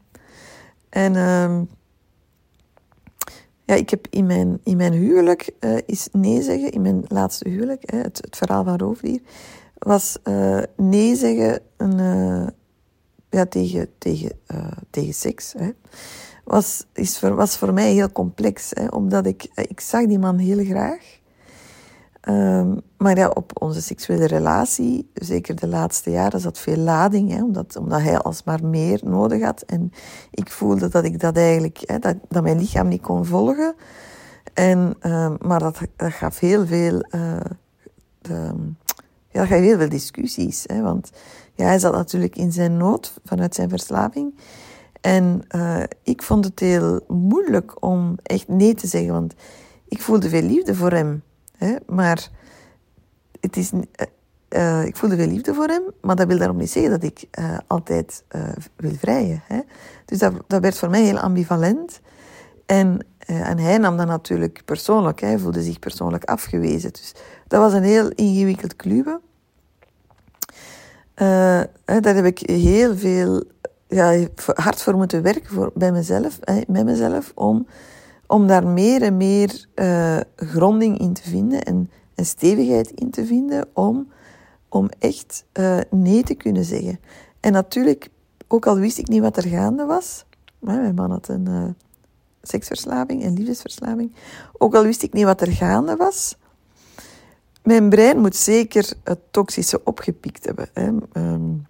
[0.89, 1.61] En uh,
[3.65, 7.49] ja, ik heb in mijn, in mijn huwelijk uh, is nee zeggen, in mijn laatste
[7.49, 9.21] huwelijk, hè, het, het verhaal van Roofdier,
[9.79, 12.47] was uh, nee zeggen een, uh,
[13.31, 14.33] ja, tegen, tegen,
[14.91, 15.55] tegen seks.
[15.59, 15.71] Hè.
[16.45, 20.39] Was, is voor, was voor mij heel complex, hè, omdat ik, ik zag die man
[20.39, 21.17] heel graag.
[22.29, 27.43] Um, maar ja, op onze seksuele relatie, zeker de laatste jaren, zat veel lading, hè,
[27.43, 29.63] omdat, omdat hij alsmaar meer nodig had.
[29.63, 29.93] En
[30.31, 33.75] ik voelde dat ik dat eigenlijk, hè, dat, dat mijn lichaam niet kon volgen.
[34.55, 36.99] En, um, maar dat, dat gaf heel veel,
[38.21, 38.55] de,
[39.29, 40.65] ja, heel veel discussies.
[40.67, 41.11] Hè, want
[41.55, 44.35] ja, hij zat natuurlijk in zijn nood vanuit zijn verslaving.
[45.01, 49.35] En uh, ik vond het heel moeilijk om echt nee te zeggen, want
[49.89, 51.23] ik voelde veel liefde voor hem.
[51.57, 51.77] Hè?
[51.87, 52.31] Maar
[53.41, 53.73] het is,
[54.49, 57.29] uh, ik voelde veel liefde voor hem, maar dat wil daarom niet zeggen dat ik
[57.67, 58.25] altijd
[58.77, 59.43] wil vrijen.
[59.47, 59.61] Hè?
[60.05, 62.01] Dus dat, dat werd voor mij heel ambivalent.
[62.67, 65.21] En, en hij nam dat natuurlijk persoonlijk.
[65.21, 66.93] Hij voelde zich persoonlijk afgewezen.
[66.93, 67.15] Dus
[67.47, 69.21] dat was een heel ingewikkeld kluwen.
[71.85, 73.45] daar heb ik heel veel
[73.89, 77.67] ja, hard voor moeten werken voor, bij mezelf, met mezelf, om,
[78.27, 83.69] om daar meer en meer uh, gronding in te vinden en, stevigheid in te vinden
[83.73, 84.09] om,
[84.69, 87.01] om echt uh, nee te kunnen zeggen.
[87.41, 88.09] En natuurlijk,
[88.49, 90.25] ook al wist ik niet wat er gaande was,
[90.59, 91.65] mijn man had een uh,
[92.49, 94.13] seksverslaving en liefdesverslaving,
[94.59, 96.37] ook al wist ik niet wat er gaande was,
[97.63, 100.69] mijn brein moet zeker het toxische opgepikt hebben.
[100.73, 100.87] Hè.
[101.23, 101.67] Um,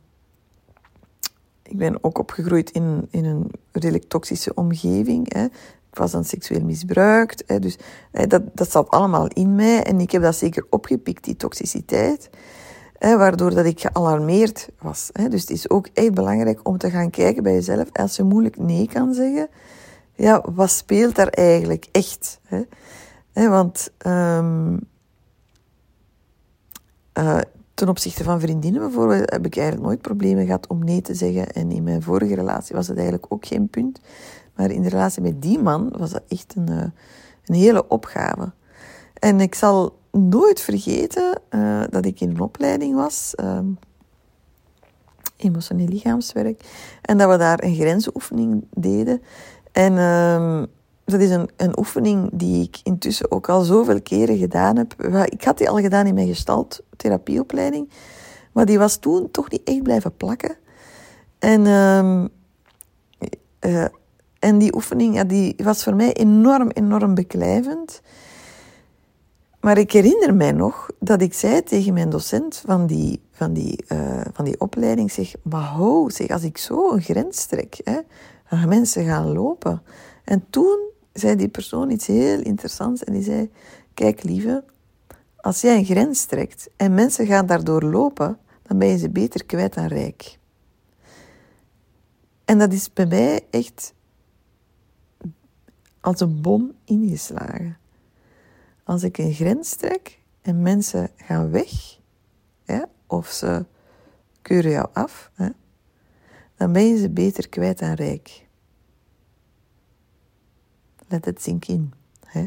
[1.63, 5.33] ik ben ook opgegroeid in, in een redelijk toxische omgeving.
[5.33, 5.45] Hè.
[5.91, 7.43] Ik was dan seksueel misbruikt.
[7.47, 7.59] Hè.
[7.59, 7.77] Dus
[8.11, 9.83] dat, dat zat allemaal in mij.
[9.83, 12.31] En ik heb dat zeker opgepikt, die toxiciteit.
[12.99, 15.11] Waardoor dat ik gealarmeerd was.
[15.29, 17.89] Dus het is ook echt belangrijk om te gaan kijken bij jezelf.
[17.93, 19.49] Als je moeilijk nee kan zeggen,
[20.19, 22.41] ja, wat speelt daar eigenlijk echt?
[22.43, 22.63] Hè?
[23.33, 24.81] Hè, want um,
[27.79, 31.53] Ten opzichte van vriendinnen bijvoorbeeld heb ik eigenlijk nooit problemen gehad om nee te zeggen.
[31.53, 34.01] En in mijn vorige relatie was dat eigenlijk ook geen punt.
[34.55, 36.91] Maar in de relatie met die man was dat echt een, eh,
[37.45, 38.53] een hele opgave.
[39.15, 43.59] En ik zal nooit vergeten uh, dat ik in een opleiding was, uh,
[45.37, 46.65] emotioneel lichaamswerk,
[47.03, 49.23] en dat we daar een grensoefening deden.
[49.79, 50.63] En uh,
[51.05, 55.03] dat is een, een oefening die ik intussen ook al zoveel keren gedaan heb.
[55.25, 57.91] Ik had die al gedaan in mijn gestalt therapieopleiding,
[58.53, 60.57] maar die was toen toch niet echt blijven plakken.
[61.39, 62.25] En, uh,
[63.73, 63.85] uh,
[64.39, 68.01] en die oefening ja, die was voor mij enorm, enorm beklijvend.
[69.61, 73.85] Maar ik herinner mij nog dat ik zei tegen mijn docent van die, van die,
[73.89, 77.99] uh, van die opleiding, zeg, maar ho, zeg, als ik zo een grens trek, hè,
[78.57, 79.83] gaan mensen gaan lopen.
[80.25, 83.51] En toen zei die persoon iets heel interessants en die zei,
[83.95, 84.65] kijk lieve,
[85.37, 89.45] als jij een grens trekt en mensen gaan daardoor lopen, dan ben je ze beter
[89.45, 90.39] kwijt dan rijk.
[92.45, 93.95] En dat is bij mij echt
[96.01, 97.79] als een bom ingeslagen.
[98.85, 101.99] Als ik een grens trek en mensen gaan weg,
[103.07, 103.65] of ze
[104.43, 105.31] keuren jou af,
[106.59, 108.47] dan ben je ze beter kwijt dan rijk.
[111.09, 111.93] Let het zink in.
[112.25, 112.47] Hè?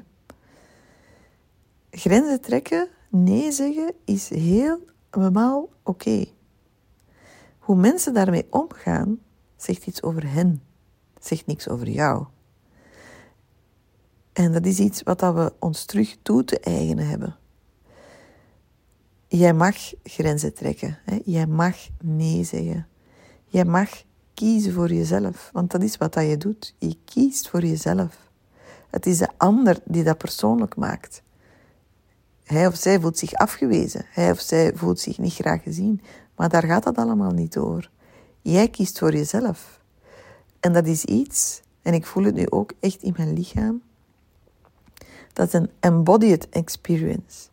[1.91, 6.25] Grenzen trekken, nee zeggen, is helemaal oké.
[7.59, 9.19] Hoe mensen daarmee omgaan,
[9.55, 10.61] zegt iets over hen,
[11.19, 12.25] zegt niks over jou.
[14.33, 17.35] En dat is iets wat we ons terug toe te eigenen hebben.
[19.27, 20.99] Jij mag grenzen trekken.
[21.05, 21.19] Hè?
[21.25, 22.87] Jij mag nee zeggen.
[23.51, 23.89] Jij mag
[24.33, 25.49] kiezen voor jezelf.
[25.53, 26.75] Want dat is wat dat je doet.
[26.77, 28.17] Je kiest voor jezelf.
[28.89, 31.21] Het is de ander die dat persoonlijk maakt.
[32.43, 34.05] Hij of zij voelt zich afgewezen.
[34.09, 36.01] Hij of zij voelt zich niet graag gezien.
[36.35, 37.89] Maar daar gaat het allemaal niet over.
[38.41, 39.79] Jij kiest voor jezelf.
[40.59, 43.81] En dat is iets, en ik voel het nu ook echt in mijn lichaam,
[45.33, 47.49] dat is een embodied experience.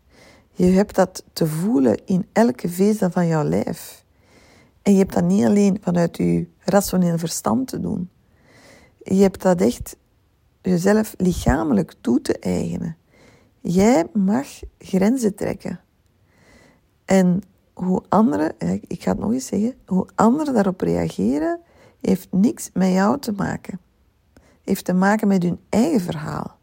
[0.51, 4.07] Je hebt dat te voelen in elke vezel van jouw lijf.
[4.89, 8.11] En je hebt dat niet alleen vanuit je rationeel verstand te doen.
[9.03, 9.97] Je hebt dat echt
[10.63, 12.97] jezelf lichamelijk toe te eigenen.
[13.61, 14.47] Jij mag
[14.79, 15.81] grenzen trekken.
[17.05, 18.55] En hoe anderen,
[18.87, 21.61] ik ga het nog eens zeggen, hoe anderen daarop reageren,
[22.01, 23.81] heeft niks met jou te maken.
[24.65, 26.59] Heeft te maken met hun eigen verhaal.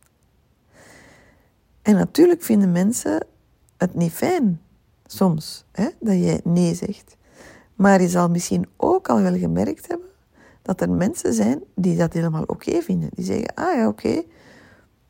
[1.81, 3.27] En natuurlijk vinden mensen
[3.77, 4.61] het niet fijn,
[5.05, 7.17] soms, hè, dat jij nee zegt.
[7.75, 10.07] Maar je zal misschien ook al wel gemerkt hebben
[10.61, 13.09] dat er mensen zijn die dat helemaal oké vinden.
[13.13, 14.23] Die zeggen, ah ja, oké,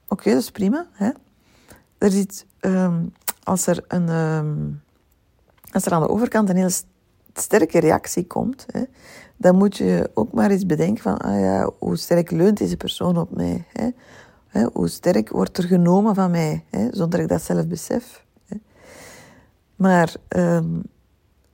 [0.07, 0.87] oké, dat is prima.
[0.91, 1.09] Hè?
[1.97, 2.25] Er
[2.61, 3.13] um,
[3.43, 4.81] als, er een, um,
[5.71, 6.69] als er aan de overkant een heel
[7.33, 8.83] sterke reactie komt, hè,
[9.37, 13.17] dan moet je ook maar eens bedenken van, ah ja, hoe sterk leunt deze persoon
[13.17, 13.65] op mij?
[13.71, 13.89] Hè?
[14.73, 18.23] Hoe sterk wordt er genomen van mij, hè, zonder ik dat zelf besef?
[19.75, 20.81] Maar um,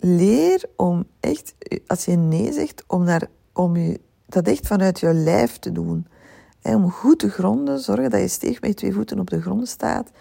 [0.03, 1.53] leer om echt,
[1.87, 6.07] als je nee zegt, om daar om je dat echt vanuit je lijf te doen.
[6.61, 9.67] om goed te gronden, zorgen dat je steeg met je twee voeten op de grond
[9.67, 10.11] staat.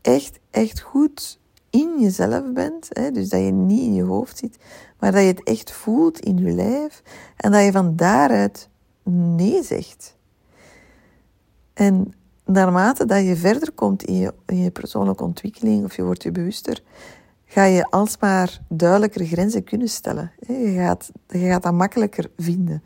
[0.00, 1.38] Echt, echt goed
[1.70, 4.58] in jezelf bent, dus dat je niet in je hoofd zit,
[4.98, 7.02] maar dat je het echt voelt in je lijf
[7.36, 8.68] en dat je van daaruit
[9.02, 10.16] nee zegt.
[11.74, 12.12] En
[12.44, 16.30] naarmate dat je verder komt in je, in je persoonlijke ontwikkeling of je wordt je
[16.30, 16.82] bewuster,
[17.54, 20.32] ga je alsmaar duidelijker grenzen kunnen stellen.
[20.46, 22.82] Je gaat, je gaat dat makkelijker vinden.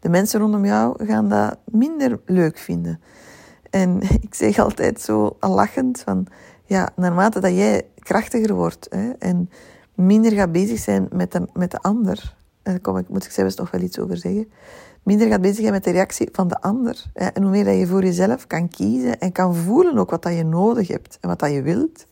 [0.00, 3.00] De mensen rondom jou gaan dat minder leuk vinden.
[3.70, 6.26] En ik zeg altijd zo lachend van,
[6.64, 9.50] ja, naarmate dat jij krachtiger wordt hè, en
[9.94, 13.56] minder gaat bezig zijn met de, met de ander, daar kom ik, moet ik zelfs
[13.56, 14.50] nog wel iets over zeggen,
[15.02, 17.04] minder gaat bezig zijn met de reactie van de ander.
[17.14, 20.22] Hè, en hoe meer dat je voor jezelf kan kiezen en kan voelen ook wat
[20.22, 22.06] dat je nodig hebt en wat dat je wilt,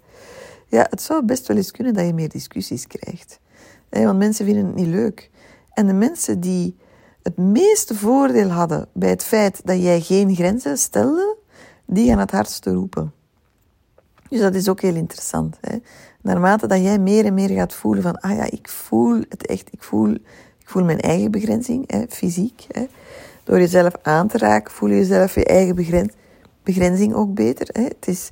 [0.71, 3.41] ja, het zou best wel eens kunnen dat je meer discussies krijgt.
[3.89, 5.31] Want mensen vinden het niet leuk.
[5.73, 6.77] En de mensen die
[7.23, 11.37] het meeste voordeel hadden bij het feit dat jij geen grenzen stelde,
[11.87, 13.12] die gaan het hardste roepen.
[14.29, 15.57] Dus dat is ook heel interessant.
[15.61, 15.77] Hè?
[16.21, 19.68] Naarmate dat jij meer en meer gaat voelen van, ah ja, ik voel het echt,
[19.73, 20.11] ik voel,
[20.59, 22.66] ik voel mijn eigen begrenzing, hè, fysiek.
[22.68, 22.87] Hè?
[23.45, 26.11] Door jezelf aan te raken, voel je jezelf je eigen
[26.62, 27.68] begrenzing ook beter.
[27.73, 27.83] Hè?
[27.83, 28.31] Het is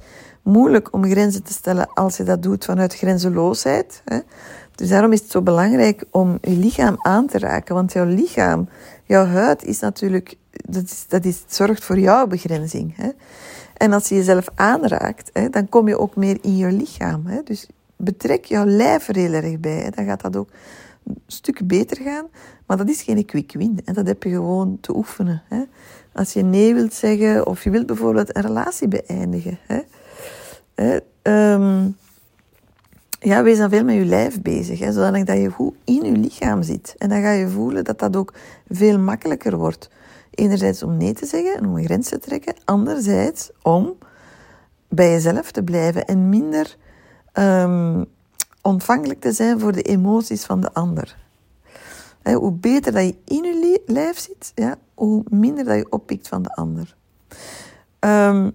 [0.49, 4.03] moeilijk om grenzen te stellen als je dat doet vanuit grenzeloosheid.
[4.05, 4.19] Hè?
[4.75, 7.75] Dus daarom is het zo belangrijk om je lichaam aan te raken.
[7.75, 8.69] Want jouw lichaam,
[9.05, 12.97] jouw huid is natuurlijk, dat, is, dat is, zorgt voor jouw begrenzing.
[12.97, 13.09] Hè?
[13.77, 17.27] En als je jezelf aanraakt, hè, dan kom je ook meer in je lichaam.
[17.27, 17.43] Hè?
[17.45, 19.79] Dus betrek jouw lijf er heel erg bij.
[19.79, 19.91] Hè?
[19.91, 20.49] Dan gaat dat ook
[21.07, 22.27] een stuk beter gaan.
[22.67, 23.81] Maar dat is geen quick win.
[23.85, 25.43] En dat heb je gewoon te oefenen.
[25.49, 25.63] Hè?
[26.13, 29.59] Als je nee wilt zeggen, of je wilt bijvoorbeeld een relatie beëindigen.
[29.67, 29.81] Hè?
[31.23, 31.97] Um,
[33.21, 36.63] ja, wees dan veel met je lijf bezig, hè, zodat je goed in je lichaam
[36.63, 36.95] zit.
[36.99, 38.33] En dan ga je voelen dat dat ook
[38.69, 39.91] veel makkelijker wordt.
[40.31, 42.55] Enerzijds om nee te zeggen en om een grens te trekken.
[42.65, 43.99] Anderzijds om
[44.89, 46.77] bij jezelf te blijven en minder
[47.33, 48.07] um,
[48.63, 51.17] ontvankelijk te zijn voor de emoties van de ander.
[52.23, 56.43] hoe beter dat je in je lijf zit, ja, hoe minder dat je oppikt van
[56.43, 56.97] de ander.
[58.01, 58.55] Um,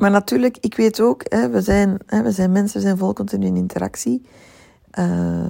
[0.00, 3.12] maar natuurlijk, ik weet ook, hè, we, zijn, hè, we zijn mensen, we zijn vol
[3.12, 4.22] continu in interactie.
[4.98, 5.48] Uh,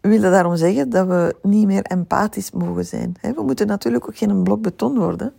[0.00, 3.14] we willen daarom zeggen dat we niet meer empathisch mogen zijn.
[3.20, 5.32] We moeten natuurlijk ook geen blok beton worden.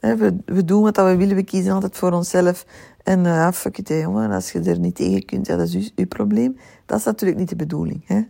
[0.00, 2.66] We, doen wat we willen, we kiezen altijd voor onszelf.
[3.02, 6.06] En uh, fuck it, jongen, als je er niet tegen kunt, ja, dat is uw
[6.06, 6.56] probleem.
[6.86, 8.04] Dat is natuurlijk niet de bedoeling.
[8.06, 8.22] Hè?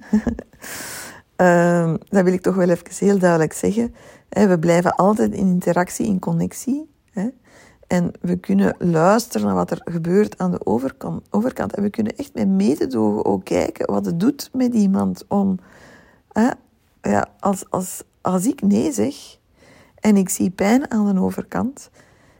[1.86, 3.94] uh, dat wil ik toch wel even heel duidelijk zeggen.
[4.28, 6.88] We blijven altijd in interactie, in connectie.
[7.88, 7.96] Hè?
[7.96, 11.26] En we kunnen luisteren naar wat er gebeurt aan de overkant.
[11.30, 11.74] overkant.
[11.74, 15.58] En we kunnen echt met mededogen ook kijken wat het doet met iemand om...
[16.32, 16.50] Hè,
[17.02, 19.38] ja, als, als, als ik nee zeg
[20.00, 21.90] en ik zie pijn aan de overkant,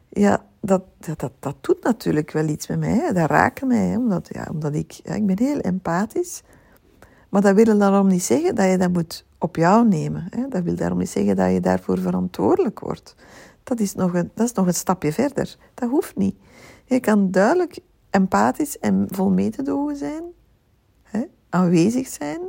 [0.09, 3.13] ja, dat, dat, dat, dat doet natuurlijk wel iets met mij.
[3.13, 6.43] Dat raakt mij, hè, omdat, ja, omdat ik, ja, ik ben heel empathisch.
[7.29, 10.27] Maar dat wil daarom niet zeggen dat je dat moet op jou nemen.
[10.31, 10.49] Hè.
[10.49, 13.15] Dat wil daarom niet zeggen dat je daarvoor verantwoordelijk wordt
[13.69, 15.57] dat is nog een, dat is nog een stapje verder.
[15.75, 16.37] Dat hoeft niet.
[16.85, 17.79] Je kan duidelijk
[18.11, 20.23] empathisch en vol mededogen zijn,
[21.03, 22.41] hè, aanwezig zijn,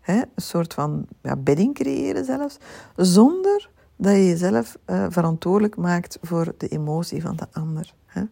[0.00, 2.56] hè, een soort van ja, bedding creëren zelfs,
[2.96, 7.94] zonder dat je jezelf uh, verantwoordelijk maakt voor de emotie van de ander.
[8.06, 8.22] Hè.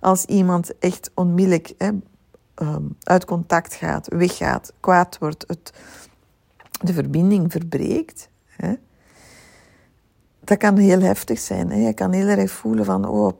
[0.00, 1.90] Als iemand echt onmiddellijk hè,
[2.54, 5.72] um, uit contact gaat, weggaat, kwaad wordt, het,
[6.80, 8.29] de verbinding verbreekt,
[10.50, 11.70] dat kan heel heftig zijn.
[11.70, 11.86] Hè.
[11.86, 13.32] Je kan heel erg voelen van, oh,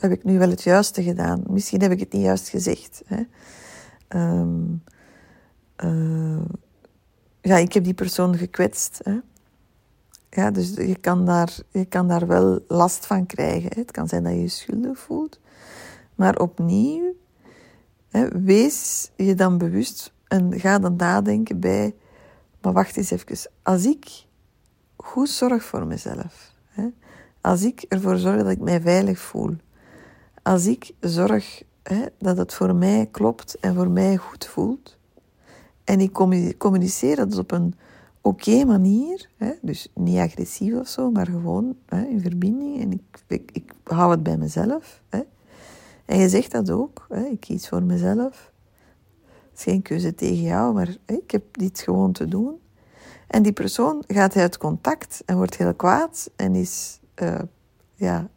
[0.00, 1.42] heb ik nu wel het juiste gedaan?
[1.46, 3.02] Misschien heb ik het niet juist gezegd.
[3.06, 3.22] Hè.
[4.38, 4.82] Um,
[5.84, 6.44] uh,
[7.40, 9.00] ja, ik heb die persoon gekwetst.
[9.02, 9.18] Hè.
[10.30, 13.70] Ja, dus je kan, daar, je kan daar wel last van krijgen.
[13.74, 15.40] Het kan zijn dat je je schuldig voelt.
[16.14, 17.14] Maar opnieuw,
[18.08, 21.94] hè, wees je dan bewust en ga dan nadenken bij...
[22.60, 23.50] Maar wacht eens even.
[23.62, 24.24] Als ik
[25.02, 26.54] goed zorg voor mezelf.
[26.68, 26.88] Hè?
[27.40, 29.56] Als ik ervoor zorg dat ik mij veilig voel.
[30.42, 34.98] Als ik zorg hè, dat het voor mij klopt en voor mij goed voelt.
[35.84, 36.12] En ik
[36.58, 37.74] communiceer dat op een
[38.20, 39.28] oké manier.
[39.36, 39.52] Hè?
[39.62, 42.80] Dus niet agressief of zo, maar gewoon hè, in verbinding.
[42.80, 45.02] En ik, ik, hou het bij mezelf.
[45.08, 45.20] Hè?
[46.04, 47.06] En je zegt dat ook.
[47.08, 47.24] Hè?
[47.24, 48.52] Ik kies voor mezelf.
[49.50, 52.59] Het is geen keuze tegen jou, maar ik heb dit gewoon te doen.
[53.30, 57.38] En die persoon gaat uit contact en wordt heel kwaad en is, uh,
[57.94, 58.28] ja,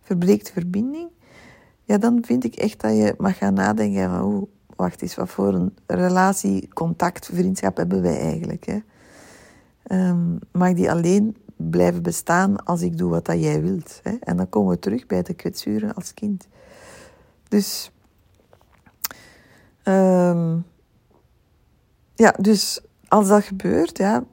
[0.00, 1.10] verbreekt verbinding.
[1.84, 5.28] Ja, dan vind ik echt dat je mag gaan nadenken van, oh, wacht eens, wat
[5.28, 8.66] voor een relatie, contact, vriendschap hebben wij eigenlijk?
[8.66, 8.78] Hè?
[10.08, 14.00] Um, mag die alleen blijven bestaan als ik doe wat dat jij wilt?
[14.02, 14.16] Hè?
[14.20, 16.48] En dan komen we terug bij de kwetsuren als kind.
[17.48, 17.92] Dus,
[19.82, 20.58] ehm,
[22.14, 22.80] ja, dus
[23.12, 24.24] als dat gebeurt, ja,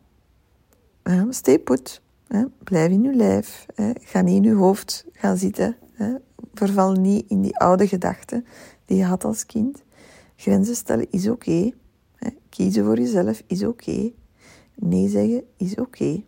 [1.29, 2.01] stay put.
[2.27, 3.65] Hè, blijf in je lijf.
[3.75, 5.77] Hè, ga niet in je hoofd gaan zitten.
[5.91, 6.15] Hè,
[6.53, 8.45] verval niet in die oude gedachten
[8.85, 9.83] die je had als kind.
[10.35, 11.71] Grenzen stellen is oké.
[12.49, 14.11] kiezen voor jezelf is oké.
[14.75, 16.23] Nee zeggen is oké.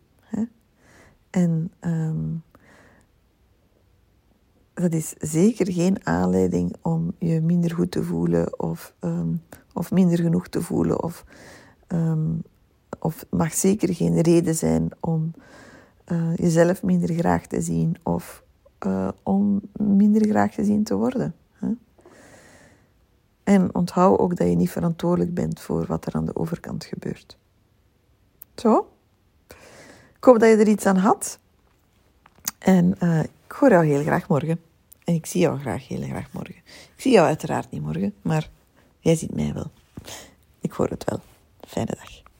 [1.29, 2.43] en um,
[4.73, 9.41] dat is zeker geen aanleiding om je minder goed te voelen of, um,
[9.73, 11.03] of minder genoeg te voelen.
[11.03, 11.25] Of,
[11.93, 12.43] um,
[12.99, 15.33] of mag zeker geen reden zijn om
[16.11, 18.43] uh, jezelf minder graag te zien of
[18.85, 21.35] uh, om minder graag gezien te worden.
[21.51, 21.67] Hè?
[23.43, 27.37] En onthoud ook dat je niet verantwoordelijk bent voor wat er aan de overkant gebeurt.
[28.55, 28.89] Zo.
[30.17, 31.39] Ik hoop dat je er iets aan had.
[32.59, 34.59] En uh, ik hoor jou heel graag morgen.
[35.03, 36.55] En ik zie jou graag heel graag morgen.
[36.65, 38.49] Ik zie jou uiteraard niet morgen, maar
[38.99, 39.71] jij ziet mij wel.
[40.59, 41.19] Ik hoor het wel.
[41.71, 42.30] fyrir þær.